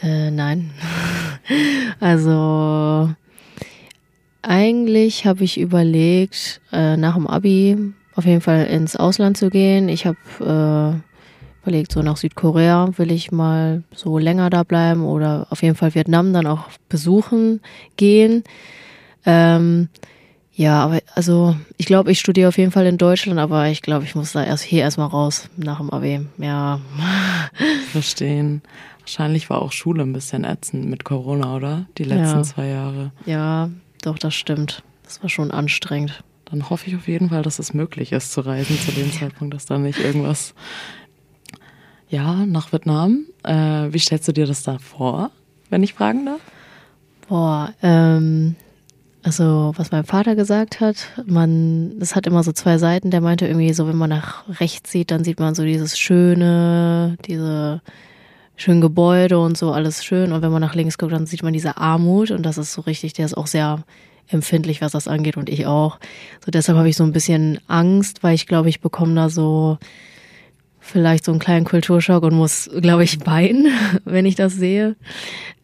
Äh, 0.00 0.30
nein. 0.30 0.70
also 2.00 3.12
eigentlich 4.42 5.26
habe 5.26 5.44
ich 5.44 5.58
überlegt, 5.60 6.60
äh, 6.72 6.96
nach 6.96 7.14
dem 7.14 7.26
Abi 7.26 7.92
auf 8.18 8.24
jeden 8.24 8.40
Fall 8.40 8.66
ins 8.66 8.96
Ausland 8.96 9.36
zu 9.36 9.48
gehen. 9.48 9.88
Ich 9.88 10.04
habe 10.04 10.18
äh, 10.40 11.62
überlegt, 11.62 11.92
so 11.92 12.02
nach 12.02 12.16
Südkorea 12.16 12.90
will 12.98 13.12
ich 13.12 13.30
mal 13.30 13.84
so 13.94 14.18
länger 14.18 14.50
da 14.50 14.64
bleiben 14.64 15.04
oder 15.04 15.46
auf 15.50 15.62
jeden 15.62 15.76
Fall 15.76 15.94
Vietnam 15.94 16.32
dann 16.32 16.48
auch 16.48 16.64
besuchen 16.88 17.60
gehen. 17.96 18.42
Ähm, 19.24 19.88
ja, 20.52 20.82
aber 20.82 20.98
also 21.14 21.54
ich 21.76 21.86
glaube, 21.86 22.10
ich 22.10 22.18
studiere 22.18 22.48
auf 22.48 22.58
jeden 22.58 22.72
Fall 22.72 22.86
in 22.86 22.98
Deutschland, 22.98 23.38
aber 23.38 23.68
ich 23.68 23.82
glaube, 23.82 24.04
ich 24.04 24.16
muss 24.16 24.32
da 24.32 24.42
erst 24.42 24.64
hier 24.64 24.82
erstmal 24.82 25.06
raus 25.06 25.48
nach 25.56 25.78
dem 25.78 25.90
AB. 25.90 26.26
Ja. 26.38 26.80
Verstehen. 27.92 28.62
Wahrscheinlich 28.98 29.48
war 29.48 29.62
auch 29.62 29.70
Schule 29.70 30.02
ein 30.02 30.12
bisschen 30.12 30.42
ätzend 30.42 30.86
mit 30.86 31.04
Corona, 31.04 31.54
oder? 31.54 31.86
Die 31.98 32.04
letzten 32.04 32.38
ja. 32.38 32.42
zwei 32.42 32.66
Jahre. 32.66 33.12
Ja, 33.26 33.70
doch, 34.02 34.18
das 34.18 34.34
stimmt. 34.34 34.82
Das 35.04 35.22
war 35.22 35.30
schon 35.30 35.52
anstrengend. 35.52 36.24
Dann 36.50 36.70
hoffe 36.70 36.88
ich 36.88 36.96
auf 36.96 37.08
jeden 37.08 37.28
Fall, 37.28 37.42
dass 37.42 37.58
es 37.58 37.74
möglich 37.74 38.12
ist 38.12 38.32
zu 38.32 38.40
reisen 38.40 38.78
zu 38.78 38.92
dem 38.92 39.12
Zeitpunkt, 39.18 39.54
dass 39.54 39.66
da 39.66 39.78
nicht 39.78 39.98
irgendwas. 39.98 40.54
Ja, 42.08 42.46
nach 42.46 42.72
Vietnam. 42.72 43.26
Äh, 43.44 43.92
wie 43.92 43.98
stellst 43.98 44.26
du 44.28 44.32
dir 44.32 44.46
das 44.46 44.62
da 44.62 44.78
vor, 44.78 45.30
wenn 45.68 45.82
ich 45.82 45.94
fragen 45.94 46.24
darf? 46.24 46.40
Boah, 47.28 47.74
ähm, 47.82 48.56
also 49.22 49.74
was 49.76 49.90
mein 49.90 50.04
Vater 50.04 50.34
gesagt 50.36 50.80
hat, 50.80 50.96
man, 51.26 51.98
das 51.98 52.16
hat 52.16 52.26
immer 52.26 52.42
so 52.42 52.52
zwei 52.52 52.78
Seiten. 52.78 53.10
Der 53.10 53.20
meinte 53.20 53.46
irgendwie 53.46 53.74
so, 53.74 53.86
wenn 53.86 53.96
man 53.96 54.08
nach 54.08 54.48
rechts 54.60 54.90
sieht, 54.90 55.10
dann 55.10 55.24
sieht 55.24 55.38
man 55.38 55.54
so 55.54 55.64
dieses 55.64 55.98
schöne, 55.98 57.18
diese 57.26 57.82
schönen 58.56 58.80
Gebäude 58.80 59.38
und 59.38 59.58
so 59.58 59.72
alles 59.72 60.02
schön. 60.02 60.32
Und 60.32 60.40
wenn 60.40 60.50
man 60.50 60.62
nach 60.62 60.74
links 60.74 60.96
guckt, 60.96 61.12
dann 61.12 61.26
sieht 61.26 61.42
man 61.42 61.52
diese 61.52 61.76
Armut 61.76 62.30
und 62.30 62.44
das 62.44 62.56
ist 62.56 62.72
so 62.72 62.80
richtig, 62.80 63.12
der 63.12 63.26
ist 63.26 63.36
auch 63.36 63.46
sehr 63.46 63.84
empfindlich, 64.28 64.80
was 64.80 64.92
das 64.92 65.08
angeht 65.08 65.36
und 65.36 65.48
ich 65.48 65.66
auch. 65.66 65.98
So 66.44 66.50
deshalb 66.50 66.78
habe 66.78 66.88
ich 66.88 66.96
so 66.96 67.04
ein 67.04 67.12
bisschen 67.12 67.58
Angst, 67.66 68.22
weil 68.22 68.34
ich 68.34 68.46
glaube, 68.46 68.68
ich 68.68 68.80
bekomme 68.80 69.14
da 69.14 69.28
so 69.28 69.78
vielleicht 70.80 71.24
so 71.24 71.32
einen 71.32 71.40
kleinen 71.40 71.66
Kulturschock 71.66 72.22
und 72.22 72.34
muss, 72.34 72.70
glaube 72.80 73.04
ich, 73.04 73.24
weinen, 73.26 73.68
wenn 74.04 74.26
ich 74.26 74.34
das 74.34 74.54
sehe, 74.54 74.96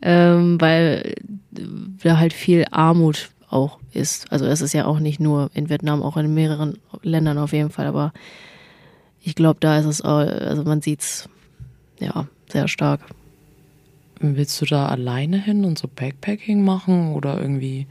ähm, 0.02 0.60
weil 0.60 1.14
da 1.50 2.18
halt 2.18 2.32
viel 2.32 2.66
Armut 2.70 3.30
auch 3.48 3.78
ist. 3.92 4.30
Also 4.32 4.46
es 4.46 4.60
ist 4.60 4.74
ja 4.74 4.86
auch 4.86 4.98
nicht 4.98 5.20
nur 5.20 5.50
in 5.54 5.70
Vietnam, 5.70 6.02
auch 6.02 6.16
in 6.16 6.34
mehreren 6.34 6.78
Ländern 7.02 7.38
auf 7.38 7.52
jeden 7.52 7.70
Fall, 7.70 7.86
aber 7.86 8.12
ich 9.22 9.34
glaube, 9.34 9.58
da 9.60 9.78
ist 9.78 9.86
es, 9.86 10.02
also 10.02 10.64
man 10.64 10.82
sieht's 10.82 11.28
ja 11.98 12.26
sehr 12.50 12.68
stark. 12.68 13.00
Willst 14.20 14.60
du 14.60 14.66
da 14.66 14.86
alleine 14.86 15.38
hin 15.38 15.64
und 15.64 15.78
so 15.78 15.88
Backpacking 15.88 16.62
machen 16.62 17.14
oder 17.14 17.40
irgendwie 17.40 17.86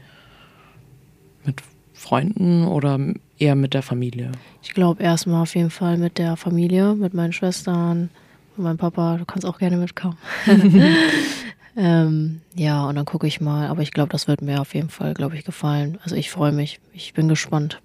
mit 1.46 1.62
Freunden 1.92 2.66
oder 2.66 2.98
eher 3.38 3.54
mit 3.54 3.74
der 3.74 3.82
Familie? 3.82 4.32
Ich 4.62 4.74
glaube 4.74 5.02
erstmal 5.02 5.42
auf 5.42 5.54
jeden 5.54 5.70
Fall 5.70 5.96
mit 5.96 6.18
der 6.18 6.36
Familie, 6.36 6.94
mit 6.94 7.14
meinen 7.14 7.32
Schwestern, 7.32 8.10
mit 8.56 8.64
meinem 8.64 8.78
Papa. 8.78 9.16
Du 9.16 9.24
kannst 9.24 9.46
auch 9.46 9.58
gerne 9.58 9.76
mitkommen. 9.76 10.16
ähm, 11.76 12.40
ja, 12.54 12.86
und 12.86 12.96
dann 12.96 13.04
gucke 13.04 13.26
ich 13.26 13.40
mal. 13.40 13.68
Aber 13.68 13.82
ich 13.82 13.92
glaube, 13.92 14.10
das 14.10 14.28
wird 14.28 14.42
mir 14.42 14.60
auf 14.60 14.74
jeden 14.74 14.90
Fall, 14.90 15.14
glaube 15.14 15.36
ich, 15.36 15.44
gefallen. 15.44 15.98
Also 16.02 16.16
ich 16.16 16.30
freue 16.30 16.52
mich. 16.52 16.80
Ich 16.92 17.14
bin 17.14 17.28
gespannt. 17.28 17.80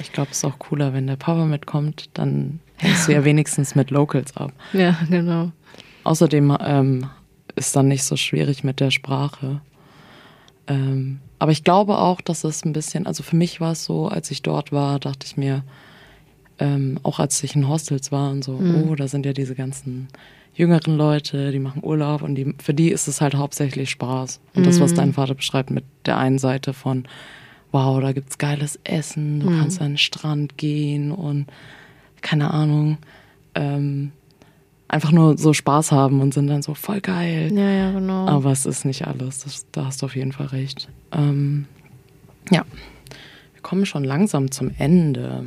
Ich 0.00 0.12
glaube, 0.12 0.30
es 0.30 0.38
ist 0.38 0.44
auch 0.44 0.58
cooler, 0.58 0.92
wenn 0.92 1.06
der 1.06 1.16
Papa 1.16 1.44
mitkommt, 1.44 2.10
dann 2.14 2.60
hängst 2.76 3.08
du 3.08 3.12
ja 3.12 3.24
wenigstens 3.24 3.74
mit 3.74 3.90
Locals 3.90 4.36
ab. 4.36 4.52
Ja, 4.72 4.98
genau. 5.08 5.52
Außerdem 6.04 6.56
ähm, 6.60 7.06
ist 7.54 7.76
dann 7.76 7.88
nicht 7.88 8.04
so 8.04 8.16
schwierig 8.16 8.64
mit 8.64 8.80
der 8.80 8.90
Sprache. 8.90 9.60
Ähm, 10.66 11.20
aber 11.38 11.52
ich 11.52 11.64
glaube 11.64 11.98
auch, 11.98 12.20
dass 12.20 12.44
es 12.44 12.64
ein 12.64 12.72
bisschen, 12.72 13.06
also 13.06 13.22
für 13.22 13.36
mich 13.36 13.60
war 13.60 13.72
es 13.72 13.84
so, 13.84 14.08
als 14.08 14.30
ich 14.30 14.42
dort 14.42 14.70
war, 14.72 14.98
dachte 15.00 15.26
ich 15.26 15.36
mir, 15.36 15.64
ähm, 16.58 16.98
auch 17.02 17.18
als 17.18 17.42
ich 17.42 17.56
in 17.56 17.68
Hostels 17.68 18.12
war 18.12 18.30
und 18.30 18.44
so, 18.44 18.52
mhm. 18.58 18.90
oh, 18.90 18.94
da 18.94 19.08
sind 19.08 19.26
ja 19.26 19.32
diese 19.32 19.54
ganzen 19.54 20.08
jüngeren 20.54 20.96
Leute, 20.96 21.50
die 21.50 21.58
machen 21.58 21.82
Urlaub 21.82 22.22
und 22.22 22.34
die, 22.34 22.54
für 22.62 22.74
die 22.74 22.90
ist 22.90 23.08
es 23.08 23.20
halt 23.20 23.34
hauptsächlich 23.34 23.90
Spaß. 23.90 24.40
Und 24.54 24.66
das, 24.66 24.80
was 24.80 24.92
Mhm. 24.92 24.96
dein 24.96 25.12
Vater 25.14 25.34
beschreibt 25.34 25.70
mit 25.70 25.84
der 26.06 26.18
einen 26.18 26.38
Seite 26.38 26.74
von, 26.74 27.04
wow, 27.72 28.00
da 28.00 28.12
gibt's 28.12 28.38
geiles 28.38 28.78
Essen, 28.84 29.40
du 29.40 29.50
Mhm. 29.50 29.58
kannst 29.58 29.80
an 29.80 29.92
den 29.92 29.98
Strand 29.98 30.58
gehen 30.58 31.10
und 31.10 31.46
keine 32.20 32.52
Ahnung, 32.52 32.98
ähm, 33.54 34.12
einfach 34.92 35.10
nur 35.10 35.36
so 35.38 35.52
Spaß 35.52 35.90
haben 35.90 36.20
und 36.20 36.32
sind 36.34 36.46
dann 36.46 36.62
so 36.62 36.74
voll 36.74 37.00
geil. 37.00 37.50
Ja, 37.52 37.70
ja, 37.70 37.90
genau. 37.92 38.28
Aber 38.28 38.52
es 38.52 38.66
ist 38.66 38.84
nicht 38.84 39.06
alles, 39.06 39.40
das, 39.40 39.66
da 39.72 39.86
hast 39.86 40.02
du 40.02 40.06
auf 40.06 40.14
jeden 40.14 40.32
Fall 40.32 40.46
recht. 40.46 40.88
Ähm, 41.10 41.66
ja, 42.50 42.64
wir 43.54 43.62
kommen 43.62 43.86
schon 43.86 44.04
langsam 44.04 44.50
zum 44.50 44.70
Ende. 44.78 45.46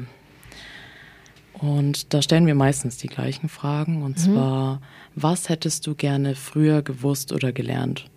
Und 1.53 2.13
da 2.13 2.21
stellen 2.21 2.47
wir 2.47 2.55
meistens 2.55 2.97
die 2.97 3.07
gleichen 3.07 3.47
Fragen. 3.47 4.03
Und 4.03 4.19
zwar, 4.19 4.81
was 5.15 5.47
hättest 5.47 5.87
du 5.87 5.95
gerne 5.95 6.35
früher 6.35 6.81
gewusst 6.81 7.31
oder 7.31 7.53
gelernt? 7.53 8.09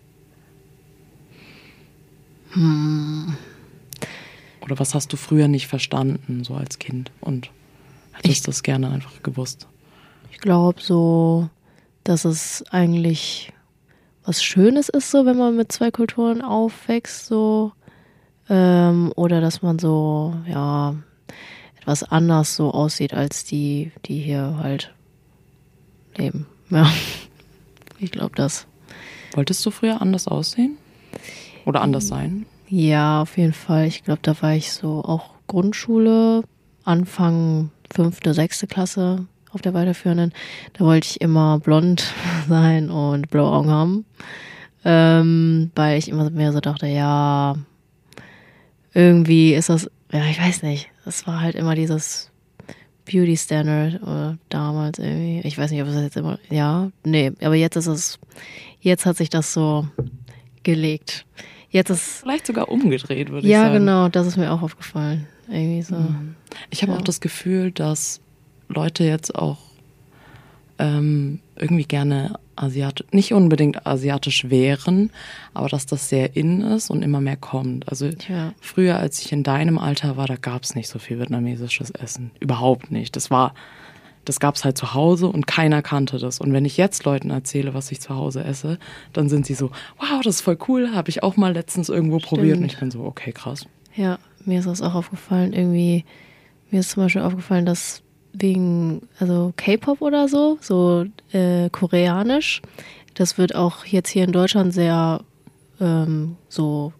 Oder 4.60 4.78
was 4.78 4.94
hast 4.94 5.12
du 5.12 5.16
früher 5.16 5.46
nicht 5.48 5.66
verstanden, 5.68 6.42
so 6.42 6.54
als 6.54 6.78
Kind? 6.78 7.10
Und 7.20 7.50
hättest 8.12 8.38
Ich- 8.38 8.42
das 8.42 8.62
gerne 8.62 8.90
einfach 8.90 9.22
gewusst? 9.22 9.68
Ich 10.30 10.38
glaube 10.38 10.80
so, 10.80 11.48
dass 12.04 12.24
es 12.24 12.64
eigentlich 12.70 13.52
was 14.24 14.42
Schönes 14.42 14.88
ist, 14.88 15.10
so 15.10 15.24
wenn 15.24 15.38
man 15.38 15.56
mit 15.56 15.72
zwei 15.72 15.90
Kulturen 15.90 16.42
aufwächst, 16.42 17.26
so 17.26 17.72
ähm, 18.48 19.12
oder 19.16 19.40
dass 19.40 19.62
man 19.62 19.78
so 19.78 20.34
ja 20.46 20.94
etwas 21.80 22.02
anders 22.02 22.54
so 22.56 22.72
aussieht 22.72 23.14
als 23.14 23.44
die, 23.44 23.92
die 24.04 24.18
hier 24.20 24.58
halt 24.62 24.94
leben. 26.16 26.46
Ja, 26.70 26.86
ich 27.98 28.10
glaube 28.10 28.36
das. 28.36 28.66
Wolltest 29.32 29.64
du 29.64 29.70
früher 29.70 30.02
anders 30.02 30.28
aussehen? 30.28 30.76
Oder 31.64 31.80
anders 31.80 32.08
sein? 32.08 32.44
Ja, 32.68 33.22
auf 33.22 33.38
jeden 33.38 33.54
Fall. 33.54 33.86
Ich 33.86 34.04
glaube, 34.04 34.20
da 34.20 34.36
war 34.42 34.52
ich 34.52 34.70
so 34.70 35.02
auch 35.02 35.30
Grundschule, 35.46 36.42
Anfang 36.84 37.70
fünfte, 37.90 38.34
sechste 38.34 38.66
Klasse 38.66 39.26
auf 39.58 39.62
der 39.62 39.74
weiterführenden. 39.74 40.32
Da 40.74 40.84
wollte 40.84 41.08
ich 41.10 41.20
immer 41.20 41.58
blond 41.58 42.14
sein 42.48 42.90
und 42.90 43.28
blaue 43.30 43.50
Augen 43.50 43.70
haben. 43.70 44.04
Ähm, 44.84 45.70
weil 45.74 45.98
ich 45.98 46.08
immer 46.08 46.30
mehr 46.30 46.52
so 46.52 46.60
dachte, 46.60 46.86
ja, 46.86 47.56
irgendwie 48.94 49.54
ist 49.54 49.68
das, 49.68 49.90
ja, 50.12 50.24
ich 50.26 50.40
weiß 50.40 50.62
nicht. 50.62 50.88
Das 51.04 51.26
war 51.26 51.40
halt 51.40 51.56
immer 51.56 51.74
dieses 51.74 52.30
Beauty 53.04 53.36
Standard 53.36 54.00
oder 54.02 54.38
damals 54.48 54.98
irgendwie. 54.98 55.40
Ich 55.46 55.58
weiß 55.58 55.70
nicht, 55.70 55.82
ob 55.82 55.88
es 55.88 55.94
das 55.94 56.04
jetzt 56.04 56.16
immer, 56.16 56.38
ja, 56.50 56.90
nee, 57.04 57.32
aber 57.42 57.54
jetzt 57.56 57.76
ist 57.76 57.86
es, 57.86 58.18
jetzt 58.80 59.04
hat 59.06 59.16
sich 59.16 59.30
das 59.30 59.52
so 59.52 59.86
gelegt. 60.62 61.26
Jetzt 61.70 61.90
ist 61.90 62.20
Vielleicht 62.22 62.46
sogar 62.46 62.68
umgedreht, 62.70 63.30
würde 63.30 63.46
ich 63.46 63.52
ja, 63.52 63.62
sagen. 63.62 63.74
genau, 63.74 64.08
das 64.08 64.26
ist 64.26 64.36
mir 64.36 64.52
auch 64.52 64.62
aufgefallen. 64.62 65.26
Irgendwie 65.48 65.82
so. 65.82 65.96
Ich 66.70 66.82
habe 66.82 66.92
Ja. 66.92 66.98
auch 66.98 67.02
das 67.02 67.20
Gefühl, 67.20 67.72
dass 67.72 68.20
Leute 68.68 69.04
jetzt 69.04 69.34
auch 69.34 69.58
ähm, 70.78 71.40
irgendwie 71.56 71.84
gerne 71.84 72.38
asiatisch, 72.54 73.06
nicht 73.12 73.32
unbedingt 73.32 73.86
asiatisch 73.86 74.48
wären, 74.50 75.10
aber 75.54 75.68
dass 75.68 75.86
das 75.86 76.08
sehr 76.08 76.36
in 76.36 76.60
ist 76.60 76.90
und 76.90 77.02
immer 77.02 77.20
mehr 77.20 77.36
kommt. 77.36 77.88
Also 77.88 78.10
Ja. 78.28 78.52
früher, 78.60 78.98
als 78.98 79.20
ich 79.24 79.32
in 79.32 79.42
deinem 79.42 79.78
Alter 79.78 80.16
war, 80.16 80.26
da 80.26 80.36
gab 80.36 80.62
es 80.62 80.74
nicht 80.74 80.88
so 80.88 80.98
viel 80.98 81.18
vietnamesisches 81.18 81.90
Essen. 81.90 82.30
Überhaupt 82.40 82.90
nicht. 82.90 83.16
Das 83.16 83.30
war, 83.30 83.54
das 84.24 84.40
gab 84.40 84.56
es 84.56 84.64
halt 84.64 84.76
zu 84.78 84.94
Hause 84.94 85.26
und 85.28 85.46
keiner 85.46 85.82
kannte 85.82 86.18
das. 86.18 86.40
Und 86.40 86.52
wenn 86.52 86.64
ich 86.64 86.76
jetzt 86.76 87.04
Leuten 87.04 87.30
erzähle, 87.30 87.74
was 87.74 87.90
ich 87.90 88.00
zu 88.00 88.14
Hause 88.14 88.44
esse, 88.44 88.78
dann 89.12 89.28
sind 89.28 89.46
sie 89.46 89.54
so, 89.54 89.70
wow, 89.98 90.20
das 90.22 90.36
ist 90.36 90.40
voll 90.42 90.58
cool, 90.68 90.90
habe 90.94 91.10
ich 91.10 91.22
auch 91.22 91.36
mal 91.36 91.52
letztens 91.52 91.88
irgendwo 91.88 92.18
probiert. 92.18 92.58
Und 92.58 92.66
ich 92.66 92.78
bin 92.78 92.90
so, 92.90 93.04
okay, 93.04 93.32
krass. 93.32 93.66
Ja, 93.96 94.18
mir 94.44 94.58
ist 94.60 94.66
das 94.68 94.82
auch 94.82 94.94
aufgefallen. 94.94 95.52
Irgendwie, 95.52 96.04
mir 96.70 96.80
ist 96.80 96.90
zum 96.90 97.02
Beispiel 97.04 97.22
aufgefallen, 97.22 97.66
dass 97.66 98.02
wegen, 98.32 99.08
also 99.18 99.52
K-Pop 99.56 100.00
oder 100.00 100.28
so, 100.28 100.58
so 100.60 101.04
äh, 101.32 101.70
koreanisch, 101.70 102.62
das 103.14 103.38
wird 103.38 103.54
auch 103.54 103.84
jetzt 103.84 104.10
hier 104.10 104.24
in 104.24 104.32
Deutschland 104.32 104.72
sehr 104.72 105.22
ähm, 105.80 106.36
so 106.48 106.92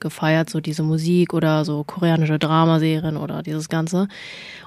gefeiert, 0.00 0.50
so 0.50 0.60
diese 0.60 0.82
Musik 0.82 1.34
oder 1.34 1.64
so 1.64 1.84
koreanische 1.84 2.38
Dramaserien 2.38 3.16
oder 3.16 3.42
dieses 3.42 3.68
Ganze. 3.68 4.08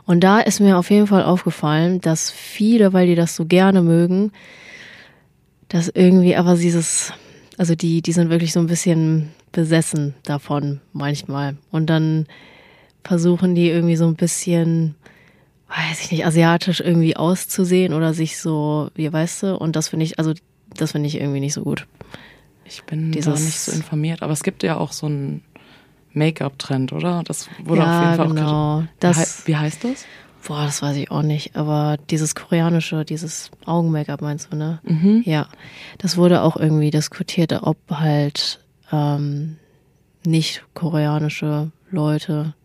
Und 0.06 0.22
da 0.24 0.40
ist 0.40 0.60
mir 0.60 0.78
auf 0.78 0.90
jeden 0.90 1.08
Fall 1.08 1.24
aufgefallen, 1.24 2.02
dass 2.02 2.32
viele, 2.32 2.94
weil 2.94 3.08
die 3.08 3.16
das 3.16 3.36
so 3.36 3.46
gerne 3.46 3.82
mögen, 3.82 4.32
dass 5.68 5.88
irgendwie 5.88 6.36
aber 6.36 6.56
dieses, 6.56 7.14
also 7.58 7.76
die, 7.76 8.02
die 8.02 8.12
sind 8.12 8.30
wirklich 8.30 8.54
so 8.54 8.60
ein 8.60 8.68
bisschen 8.68 9.30
besessen 9.52 10.16
davon 10.24 10.82
manchmal. 10.94 11.58
Und 11.72 11.88
dann 11.90 12.26
versuchen 13.04 13.56
die 13.56 13.70
irgendwie 13.70 13.96
so 13.96 14.08
ein 14.08 14.16
bisschen, 14.16 14.96
weiß 15.70 16.02
ich 16.02 16.12
nicht, 16.12 16.26
asiatisch 16.26 16.80
irgendwie 16.82 17.16
auszusehen 17.16 17.94
oder 17.94 18.14
sich 18.14 18.40
so, 18.40 18.90
wie 18.96 19.12
weißt 19.12 19.44
du, 19.44 19.56
und 19.58 19.76
das 19.76 19.88
finde 19.90 20.06
ich, 20.06 20.18
also 20.20 20.34
das 20.76 20.92
finde 20.94 21.08
ich 21.08 21.16
irgendwie 21.20 21.40
nicht 21.40 21.54
so 21.54 21.64
gut. 21.64 21.88
Ich 22.66 22.84
bin 22.84 23.12
Dieses- 23.12 23.34
da 23.40 23.40
nicht 23.46 23.60
so 23.60 23.72
informiert, 23.72 24.22
aber 24.24 24.34
es 24.34 24.44
gibt 24.44 24.64
ja 24.64 24.78
auch 24.78 24.92
so 24.92 25.06
einen 25.08 25.44
Make-up-Trend, 26.14 26.92
oder? 26.94 27.24
Das 27.24 27.48
wurde 27.64 27.82
auf 27.84 27.88
ja, 27.88 28.02
jeden 28.04 28.16
Fall 28.16 28.26
auch 28.26 28.30
genau. 28.30 28.80
kriti- 28.80 28.88
Das, 29.00 29.48
wie 29.48 29.56
heißt 29.56 29.84
das? 29.84 30.06
boah, 30.48 30.64
das 30.66 30.82
weiß 30.82 30.96
ich 30.98 31.12
auch 31.12 31.22
nicht, 31.22 31.56
aber 31.56 31.98
dieses 32.10 32.34
koreanische, 32.34 33.06
dieses 33.06 33.52
Augen-Make-up 33.66 34.22
meinst 34.22 34.52
du, 34.52 34.56
ne? 34.58 34.80
Mhm. 34.84 35.22
Ja, 35.26 35.48
das 36.00 36.18
wurde 36.18 36.42
auch 36.42 36.56
irgendwie 36.58 36.90
diskutiert, 36.92 37.52
ob 37.62 37.78
halt 37.92 38.60
ähm, 38.92 39.58
nicht 40.26 40.64
koreanische 40.74 41.72
Leute 41.92 42.56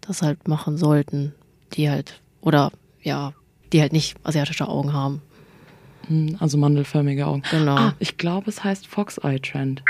das 0.00 0.22
halt 0.22 0.46
machen 0.46 0.76
sollten, 0.76 1.34
die 1.72 1.88
halt, 1.90 2.20
oder 2.42 2.70
ja, 3.02 3.32
die 3.72 3.80
halt 3.80 3.92
nicht 3.92 4.16
asiatische 4.24 4.68
Augen 4.68 4.92
haben. 4.92 5.22
Hm, 6.08 6.36
Also 6.40 6.58
mandelförmige 6.58 7.26
Augen. 7.26 7.42
Genau. 7.50 7.76
Ah, 7.76 7.94
ich 7.98 8.18
glaube, 8.18 8.50
es 8.50 8.62
heißt 8.62 8.86
Fox 8.86 9.16
Eye 9.18 9.40
Trend. 9.40 9.82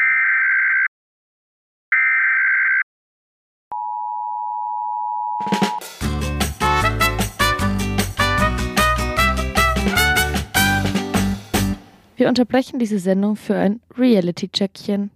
Wir 12.16 12.28
unterbrechen 12.28 12.78
diese 12.78 12.98
Sendung 12.98 13.36
für 13.36 13.56
ein 13.56 13.80
Reality-Checkchen. 13.98 15.10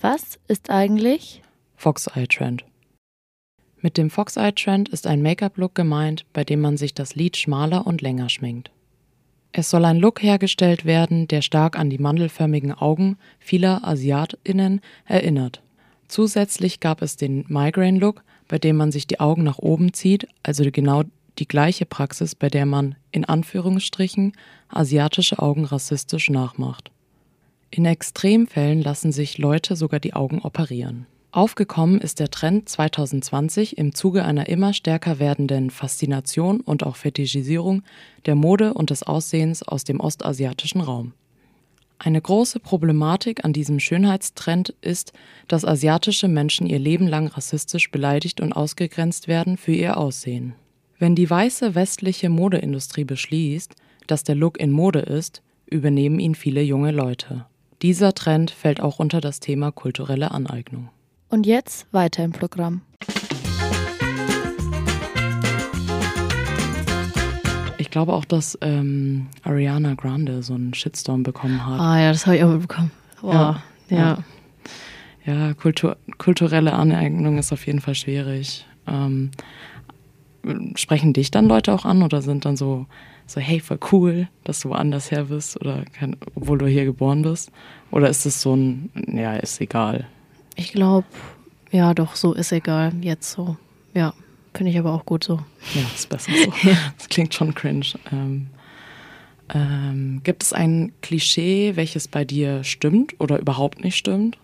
Was 0.00 0.38
ist 0.48 0.70
eigentlich 0.70 1.42
Fox 1.76 2.06
Eye 2.14 2.26
Trend. 2.28 2.64
Mit 3.82 3.98
dem 3.98 4.10
Fox 4.10 4.36
Eye 4.36 4.52
Trend 4.52 4.88
ist 4.90 5.08
ein 5.08 5.22
Make-up-Look 5.22 5.74
gemeint, 5.74 6.24
bei 6.32 6.44
dem 6.44 6.60
man 6.60 6.76
sich 6.76 6.94
das 6.94 7.16
Lid 7.16 7.36
schmaler 7.36 7.84
und 7.84 8.00
länger 8.00 8.28
schminkt. 8.28 8.70
Es 9.50 9.70
soll 9.70 9.84
ein 9.84 9.98
Look 9.98 10.22
hergestellt 10.22 10.84
werden, 10.84 11.26
der 11.26 11.42
stark 11.42 11.76
an 11.76 11.90
die 11.90 11.98
mandelförmigen 11.98 12.72
Augen 12.72 13.18
vieler 13.40 13.86
AsiatInnen 13.86 14.80
erinnert. 15.04 15.62
Zusätzlich 16.06 16.78
gab 16.78 17.02
es 17.02 17.16
den 17.16 17.44
Migraine-Look, 17.48 18.22
bei 18.46 18.58
dem 18.58 18.76
man 18.76 18.92
sich 18.92 19.08
die 19.08 19.18
Augen 19.18 19.42
nach 19.42 19.58
oben 19.58 19.92
zieht, 19.92 20.28
also 20.44 20.62
genau 20.70 21.02
die 21.40 21.48
gleiche 21.48 21.84
Praxis, 21.84 22.36
bei 22.36 22.48
der 22.48 22.66
man 22.66 22.94
in 23.10 23.24
Anführungsstrichen 23.24 24.32
asiatische 24.68 25.40
Augen 25.40 25.64
rassistisch 25.64 26.30
nachmacht. 26.30 26.92
In 27.70 27.84
Extremfällen 27.84 28.80
lassen 28.80 29.10
sich 29.10 29.38
Leute 29.38 29.74
sogar 29.74 29.98
die 29.98 30.14
Augen 30.14 30.40
operieren. 30.40 31.06
Aufgekommen 31.34 31.98
ist 31.98 32.20
der 32.20 32.30
Trend 32.30 32.68
2020 32.68 33.78
im 33.78 33.94
Zuge 33.94 34.22
einer 34.22 34.50
immer 34.50 34.74
stärker 34.74 35.18
werdenden 35.18 35.70
Faszination 35.70 36.60
und 36.60 36.84
auch 36.84 36.96
Fetischisierung 36.96 37.84
der 38.26 38.34
Mode 38.34 38.74
und 38.74 38.90
des 38.90 39.02
Aussehens 39.02 39.62
aus 39.62 39.84
dem 39.84 39.98
ostasiatischen 39.98 40.82
Raum. 40.82 41.14
Eine 41.98 42.20
große 42.20 42.60
Problematik 42.60 43.46
an 43.46 43.54
diesem 43.54 43.80
Schönheitstrend 43.80 44.74
ist, 44.82 45.14
dass 45.48 45.64
asiatische 45.64 46.28
Menschen 46.28 46.66
ihr 46.66 46.78
Leben 46.78 47.08
lang 47.08 47.28
rassistisch 47.28 47.90
beleidigt 47.90 48.42
und 48.42 48.52
ausgegrenzt 48.52 49.26
werden 49.26 49.56
für 49.56 49.72
ihr 49.72 49.96
Aussehen. 49.96 50.54
Wenn 50.98 51.14
die 51.14 51.30
weiße 51.30 51.74
westliche 51.74 52.28
Modeindustrie 52.28 53.04
beschließt, 53.04 53.74
dass 54.06 54.22
der 54.22 54.34
Look 54.34 54.60
in 54.60 54.70
Mode 54.70 55.00
ist, 55.00 55.40
übernehmen 55.64 56.20
ihn 56.20 56.34
viele 56.34 56.60
junge 56.60 56.90
Leute. 56.90 57.46
Dieser 57.80 58.12
Trend 58.12 58.50
fällt 58.50 58.82
auch 58.82 58.98
unter 58.98 59.22
das 59.22 59.40
Thema 59.40 59.72
kulturelle 59.72 60.30
Aneignung. 60.30 60.90
Und 61.32 61.46
jetzt 61.46 61.86
weiter 61.92 62.22
im 62.24 62.32
Programm? 62.32 62.82
Ich 67.78 67.90
glaube 67.90 68.12
auch, 68.12 68.24
dass 68.26 68.56
ähm, 68.60 69.26
Ariana 69.42 69.94
Grande 69.94 70.42
so 70.42 70.54
einen 70.54 70.72
Shitstorm 70.74 71.22
bekommen 71.22 71.64
hat. 71.66 71.80
Ah 71.80 72.00
ja, 72.00 72.12
das 72.12 72.26
habe 72.26 72.36
ich 72.36 72.44
auch 72.44 72.50
mitbekommen. 72.50 72.90
Boah, 73.20 73.62
Ja. 73.88 73.96
ja. 73.96 74.18
Ja, 75.24 75.54
Kultur, 75.54 75.96
kulturelle 76.18 76.72
Aneignung 76.72 77.38
ist 77.38 77.52
auf 77.52 77.66
jeden 77.66 77.80
Fall 77.80 77.94
schwierig. 77.94 78.66
Ähm, 78.88 79.30
sprechen 80.74 81.12
dich 81.12 81.30
dann 81.30 81.46
Leute 81.46 81.72
auch 81.72 81.84
an 81.84 82.02
oder 82.02 82.22
sind 82.22 82.44
dann 82.44 82.56
so, 82.56 82.86
so 83.26 83.40
hey, 83.40 83.60
voll 83.60 83.78
cool, 83.92 84.28
dass 84.42 84.60
du 84.60 84.70
woanders 84.70 85.12
her 85.12 85.24
bist 85.26 85.60
oder 85.60 85.84
kein, 85.92 86.16
obwohl 86.34 86.58
du 86.58 86.66
hier 86.66 86.84
geboren 86.84 87.22
bist? 87.22 87.52
Oder 87.92 88.08
ist 88.10 88.26
es 88.26 88.42
so 88.42 88.56
ein, 88.56 88.90
ja, 89.06 89.34
ist 89.36 89.60
egal? 89.60 90.06
Ich 90.56 90.72
glaube, 90.72 91.06
ja, 91.70 91.94
doch, 91.94 92.16
so 92.16 92.34
ist 92.34 92.52
egal, 92.52 92.92
jetzt 93.00 93.30
so. 93.30 93.56
Ja, 93.94 94.12
finde 94.54 94.70
ich 94.70 94.78
aber 94.78 94.92
auch 94.92 95.06
gut 95.06 95.24
so. 95.24 95.40
Ja, 95.74 95.82
ist 95.94 96.08
besser 96.08 96.32
so. 96.32 96.52
Das 96.98 97.08
klingt 97.08 97.34
schon 97.34 97.54
cringe. 97.54 97.86
Ähm, 98.10 98.48
ähm, 99.54 100.20
gibt 100.22 100.42
es 100.42 100.52
ein 100.52 100.92
Klischee, 101.02 101.76
welches 101.76 102.08
bei 102.08 102.24
dir 102.24 102.64
stimmt 102.64 103.18
oder 103.20 103.38
überhaupt 103.38 103.82
nicht 103.82 103.96
stimmt? 103.96 104.38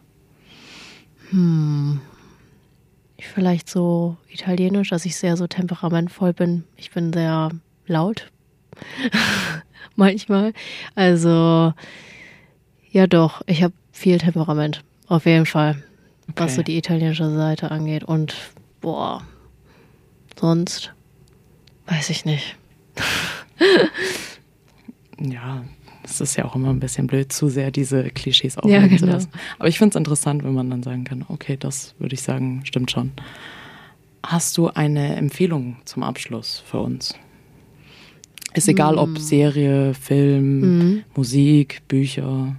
Hm. 1.30 2.00
Vielleicht 3.20 3.68
so 3.68 4.16
italienisch, 4.28 4.90
dass 4.90 5.04
ich 5.04 5.16
sehr 5.16 5.36
so 5.36 5.46
temperamentvoll 5.46 6.32
bin. 6.32 6.64
Ich 6.76 6.92
bin 6.92 7.12
sehr 7.12 7.50
laut. 7.86 8.30
Manchmal. 9.96 10.52
Also, 10.94 11.74
ja 12.90 13.06
doch, 13.06 13.42
ich 13.46 13.62
habe 13.62 13.74
viel 13.92 14.18
Temperament. 14.18 14.84
Auf 15.08 15.26
jeden 15.26 15.46
Fall. 15.46 15.82
Okay. 16.30 16.44
Was 16.44 16.54
so 16.54 16.62
die 16.62 16.76
italienische 16.76 17.34
Seite 17.34 17.70
angeht. 17.70 18.04
Und, 18.04 18.34
boah, 18.80 19.22
sonst 20.38 20.92
weiß 21.86 22.10
ich 22.10 22.24
nicht. 22.24 22.56
ja, 25.20 25.64
es 26.04 26.20
ist 26.20 26.36
ja 26.36 26.44
auch 26.44 26.54
immer 26.54 26.70
ein 26.70 26.80
bisschen 26.80 27.06
blöd, 27.06 27.32
zu 27.32 27.48
sehr 27.48 27.70
diese 27.70 28.04
Klischees 28.10 28.56
aufnehmen 28.56 28.82
ja, 28.82 28.88
genau. 28.88 28.98
zu 28.98 29.06
lassen. 29.06 29.30
Aber 29.58 29.68
ich 29.68 29.78
finde 29.78 29.90
es 29.90 29.96
interessant, 29.96 30.44
wenn 30.44 30.54
man 30.54 30.70
dann 30.70 30.82
sagen 30.82 31.04
kann, 31.04 31.24
okay, 31.28 31.56
das 31.58 31.94
würde 31.98 32.14
ich 32.14 32.22
sagen, 32.22 32.62
stimmt 32.64 32.90
schon. 32.90 33.12
Hast 34.22 34.58
du 34.58 34.68
eine 34.68 35.16
Empfehlung 35.16 35.76
zum 35.84 36.02
Abschluss 36.02 36.62
für 36.66 36.80
uns? 36.80 37.14
Ist 38.54 38.68
egal, 38.68 38.96
mm. 38.96 38.98
ob 38.98 39.18
Serie, 39.18 39.94
Film, 39.94 40.60
mm. 40.96 41.04
Musik, 41.14 41.82
Bücher. 41.86 42.56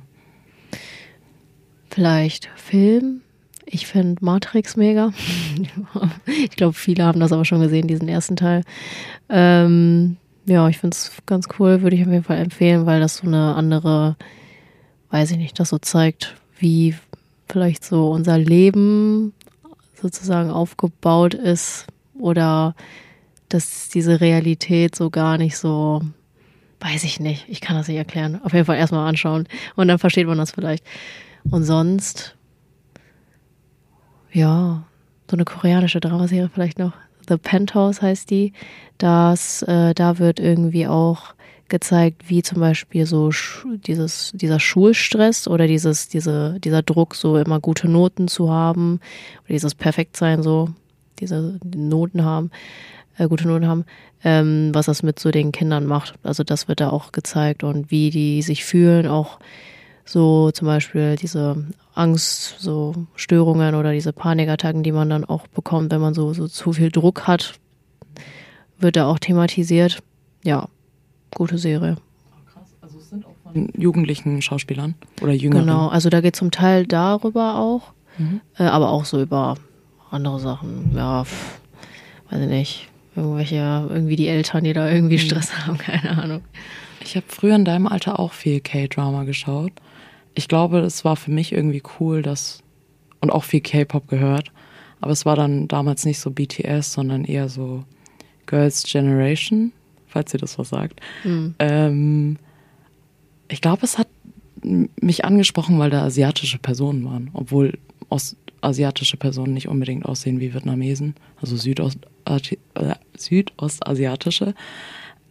Vielleicht 1.90 2.50
Film. 2.56 3.22
Ich 3.72 3.86
finde 3.86 4.26
Matrix 4.26 4.76
mega. 4.78 5.12
ich 6.26 6.52
glaube, 6.52 6.74
viele 6.74 7.04
haben 7.04 7.20
das 7.20 7.32
aber 7.32 7.46
schon 7.46 7.62
gesehen, 7.62 7.88
diesen 7.88 8.08
ersten 8.08 8.36
Teil. 8.36 8.64
Ähm, 9.30 10.18
ja, 10.46 10.68
ich 10.70 10.80
finde 10.80 10.96
es 10.96 11.12
ganz 11.28 11.48
cool, 11.60 11.84
würde 11.84 11.96
ich 11.96 12.02
auf 12.02 12.12
jeden 12.12 12.24
Fall 12.24 12.40
empfehlen, 12.40 12.88
weil 12.88 13.00
das 13.00 13.18
so 13.18 13.28
eine 13.28 13.54
andere, 13.54 14.16
weiß 15.12 15.30
ich 15.32 15.38
nicht, 15.38 15.60
das 15.60 15.70
so 15.70 15.78
zeigt, 15.78 16.36
wie 16.58 16.96
vielleicht 17.48 17.86
so 17.86 18.10
unser 18.10 18.40
Leben 18.40 19.34
sozusagen 20.02 20.50
aufgebaut 20.50 21.36
ist 21.36 21.86
oder 22.18 22.76
dass 23.50 23.90
diese 23.90 24.20
Realität 24.20 24.96
so 24.96 25.12
gar 25.12 25.38
nicht 25.38 25.58
so, 25.58 26.02
weiß 26.80 27.04
ich 27.04 27.20
nicht, 27.20 27.46
ich 27.48 27.62
kann 27.62 27.76
das 27.76 27.88
nicht 27.88 27.98
erklären. 27.98 28.40
Auf 28.44 28.54
jeden 28.54 28.66
Fall 28.66 28.78
erstmal 28.78 29.08
anschauen 29.08 29.48
und 29.76 29.88
dann 29.88 30.00
versteht 30.00 30.26
man 30.26 30.40
das 30.40 30.52
vielleicht. 30.52 30.84
Und 31.52 31.66
sonst, 31.66 32.36
ja, 34.32 34.84
so 35.30 35.36
eine 35.36 35.46
koreanische 35.46 36.00
Dramaserie 36.00 36.50
vielleicht 36.54 36.80
noch. 36.80 36.94
The 37.28 37.38
Penthouse 37.38 38.02
heißt 38.02 38.30
die. 38.30 38.54
Das, 38.98 39.62
äh, 39.64 39.94
da 39.94 40.18
wird 40.18 40.40
irgendwie 40.40 40.88
auch 40.88 41.36
gezeigt, 41.70 42.30
wie 42.30 42.42
zum 42.42 42.60
Beispiel 42.60 43.06
so 43.06 43.30
dieses, 43.86 44.32
dieser 44.34 44.60
Schulstress 44.60 45.48
oder 45.48 45.68
dieses, 45.68 46.10
diese, 46.10 46.60
dieser 46.60 46.82
Druck, 46.82 47.16
so 47.16 47.38
immer 47.38 47.60
gute 47.60 47.88
Noten 47.88 48.28
zu 48.28 48.52
haben, 48.52 49.00
oder 49.44 49.54
dieses 49.54 49.76
Perfektsein, 49.76 50.42
so, 50.42 50.70
diese 51.20 51.60
Noten 51.64 52.26
haben, 52.26 52.50
äh, 53.18 53.28
gute 53.28 53.48
Noten 53.48 53.68
haben, 53.68 53.86
ähm, 54.24 54.72
was 54.74 54.88
das 54.88 55.04
mit 55.04 55.20
so 55.20 55.32
den 55.32 55.52
Kindern 55.52 55.86
macht. 55.86 56.16
Also 56.24 56.44
das 56.44 56.68
wird 56.68 56.82
da 56.82 56.90
auch 56.90 57.12
gezeigt 57.12 57.64
und 57.64 57.92
wie 57.92 58.10
die 58.10 58.42
sich 58.42 58.66
fühlen, 58.66 59.08
auch 59.08 59.40
so 60.10 60.50
zum 60.50 60.66
Beispiel 60.66 61.16
diese 61.18 61.64
Angst, 61.94 62.56
so 62.58 62.96
Störungen 63.16 63.76
oder 63.76 63.92
diese 63.92 64.12
Panikattacken, 64.12 64.82
die 64.82 64.92
man 64.92 65.08
dann 65.10 65.24
auch 65.24 65.46
bekommt, 65.48 65.92
wenn 65.92 66.02
man 66.02 66.16
so, 66.16 66.34
so 66.34 66.48
zu 66.48 66.74
viel 66.74 66.90
Druck 66.90 67.28
hat, 67.28 67.60
wird 68.80 68.96
da 68.96 69.06
auch 69.06 69.20
thematisiert. 69.20 70.02
Ja, 70.44 70.68
gute 71.36 71.60
Serie. 71.60 71.98
Krass, 72.52 72.74
also 72.82 72.98
es 72.98 73.10
sind 73.10 73.24
auch 73.24 73.36
von 73.44 73.70
jugendlichen 73.78 74.42
Schauspielern 74.42 74.96
oder 75.22 75.34
Jüngeren. 75.34 75.68
Genau, 75.68 75.90
also 75.90 76.10
da 76.10 76.22
geht 76.22 76.36
zum 76.36 76.50
Teil 76.50 76.88
darüber 76.88 77.60
auch, 77.60 77.94
mhm. 78.18 78.42
äh, 78.58 78.64
aber 78.64 78.90
auch 78.90 79.06
so 79.06 79.22
über 79.22 79.58
andere 80.10 80.40
Sachen. 80.40 80.92
Ja, 80.96 81.24
pff, 81.24 81.60
weiß 82.32 82.42
ich 82.42 82.50
nicht. 82.50 82.90
Irgendwelche, 83.16 83.86
irgendwie 83.90 84.16
die 84.16 84.28
Eltern, 84.28 84.64
die 84.64 84.74
da 84.74 84.90
irgendwie 84.90 85.18
mhm. 85.18 85.22
Stress 85.22 85.52
mhm. 85.52 85.58
haben, 85.68 85.78
keine 85.78 86.18
Ahnung. 86.18 86.42
Ich 87.02 87.16
habe 87.16 87.26
früher 87.28 87.56
in 87.56 87.66
deinem 87.66 87.86
Alter 87.86 88.20
auch 88.20 88.34
viel 88.34 88.60
K-Drama 88.60 89.24
geschaut 89.24 89.72
ich 90.40 90.48
glaube, 90.48 90.80
es 90.80 91.04
war 91.04 91.18
für 91.18 91.32
mich 91.32 91.52
irgendwie 91.52 91.84
cool, 92.00 92.22
dass 92.22 92.64
und 93.20 93.30
auch 93.30 93.44
viel 93.44 93.60
K-Pop 93.60 94.08
gehört. 94.08 94.54
Aber 95.02 95.12
es 95.12 95.26
war 95.26 95.36
dann 95.36 95.68
damals 95.68 96.06
nicht 96.06 96.18
so 96.18 96.32
BTS, 96.32 96.94
sondern 96.94 97.26
eher 97.26 97.50
so 97.50 97.84
Girls 98.46 98.84
Generation, 98.84 99.74
falls 100.08 100.34
ihr 100.34 100.40
das 100.40 100.58
was 100.58 100.70
sagt. 100.70 101.02
Mhm. 101.26 101.56
Ähm, 101.60 102.38
ich 103.50 103.60
glaube, 103.60 103.84
es 103.84 103.98
hat 103.98 104.08
mich 104.64 105.26
angesprochen, 105.26 105.78
weil 105.78 105.90
da 105.90 106.06
asiatische 106.06 106.58
Personen 106.58 107.04
waren, 107.04 107.32
obwohl 107.34 107.78
aus, 108.08 108.38
asiatische 108.62 109.18
Personen 109.18 109.54
nicht 109.54 109.68
unbedingt 109.68 110.06
aussehen 110.06 110.40
wie 110.40 110.54
Vietnamesen, 110.54 111.16
also 111.42 111.58
Südost, 111.58 112.00
äh, 112.24 112.40
Südostasiatische. 113.18 114.54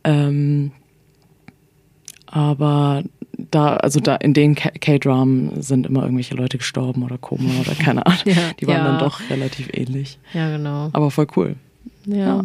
Ähm, 0.05 0.73
aber 2.27 3.05
da, 3.39 3.77
also 3.77 4.01
da 4.01 4.17
in 4.17 4.35
den 4.35 4.57
K-Dramen 4.57 5.63
sind 5.63 5.87
immer 5.87 6.03
irgendwelche 6.03 6.35
Leute 6.35 6.59
gestorben 6.59 7.05
oder 7.05 7.19
Koma 7.19 7.61
oder 7.61 7.75
keine 7.75 8.05
Ahnung. 8.05 8.19
ja, 8.25 8.35
die 8.59 8.67
waren 8.67 8.77
ja. 8.77 8.85
dann 8.85 8.99
doch 8.99 9.21
relativ 9.31 9.71
ähnlich. 9.73 10.19
Ja, 10.35 10.51
genau. 10.51 10.91
Aber 10.93 11.11
voll 11.11 11.29
cool. 11.37 11.57
Ja. 12.05 12.17
ja. 12.17 12.45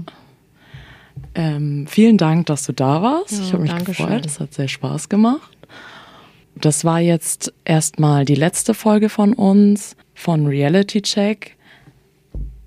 Ähm, 1.36 1.88
vielen 1.88 2.18
Dank, 2.18 2.46
dass 2.46 2.64
du 2.66 2.74
da 2.74 3.02
warst. 3.02 3.34
Ich 3.34 3.54
habe 3.54 3.64
mich 3.64 3.76
gefreut. 3.84 4.26
Es 4.26 4.40
hat 4.40 4.54
sehr 4.54 4.68
Spaß 4.68 5.10
gemacht. 5.10 5.58
Das 6.56 6.86
war 6.86 7.00
jetzt 7.00 7.52
erstmal 7.66 8.26
die 8.26 8.36
letzte 8.36 8.76
Folge 8.76 9.10
von 9.10 9.34
uns 9.34 9.96
von 10.14 10.46
Reality 10.46 11.02
Check. 11.02 11.58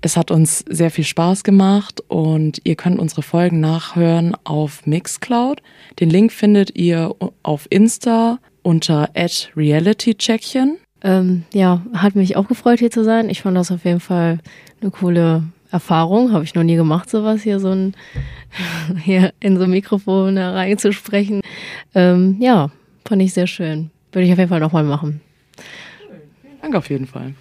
Es 0.01 0.15
hat 0.15 0.29
uns 0.29 0.63
sehr 0.69 0.91
viel 0.91 1.03
Spaß 1.03 1.43
gemacht 1.43 2.03
und 2.07 2.61
ihr 2.63 2.75
könnt 2.75 2.99
unsere 2.99 3.23
Folgen 3.23 3.59
nachhören 3.59 4.35
auf 4.43 4.85
Mixcloud. 4.85 5.61
Den 5.99 6.09
Link 6.09 6.31
findet 6.31 6.77
ihr 6.77 7.15
auf 7.41 7.65
Insta 7.69 8.39
unter 8.61 9.09
@realitycheckchen. 9.55 10.77
Ähm, 11.03 11.43
ja, 11.53 11.81
hat 11.93 12.15
mich 12.15 12.35
auch 12.35 12.47
gefreut 12.47 12.79
hier 12.79 12.91
zu 12.91 13.03
sein. 13.03 13.29
Ich 13.29 13.41
fand 13.41 13.57
das 13.57 13.71
auf 13.71 13.85
jeden 13.85 13.99
Fall 13.99 14.39
eine 14.81 14.91
coole 14.91 15.43
Erfahrung. 15.71 16.31
Habe 16.31 16.43
ich 16.43 16.53
noch 16.53 16.63
nie 16.63 16.75
gemacht, 16.75 17.09
sowas 17.09 17.41
hier 17.41 17.59
so 17.59 17.69
ein 17.69 17.95
hier 19.03 19.33
in 19.39 19.57
so 19.57 19.63
ein 19.63 19.71
Mikrofon 19.71 20.37
reinzusprechen. 20.37 21.41
Ähm, 21.95 22.37
ja, 22.39 22.69
fand 23.05 23.21
ich 23.21 23.33
sehr 23.33 23.47
schön. 23.47 23.89
Würde 24.11 24.27
ich 24.27 24.31
auf 24.31 24.37
jeden 24.37 24.49
Fall 24.49 24.59
nochmal 24.59 24.83
machen. 24.83 25.21
Danke 26.61 26.77
auf 26.77 26.89
jeden 26.89 27.07
Fall. 27.07 27.33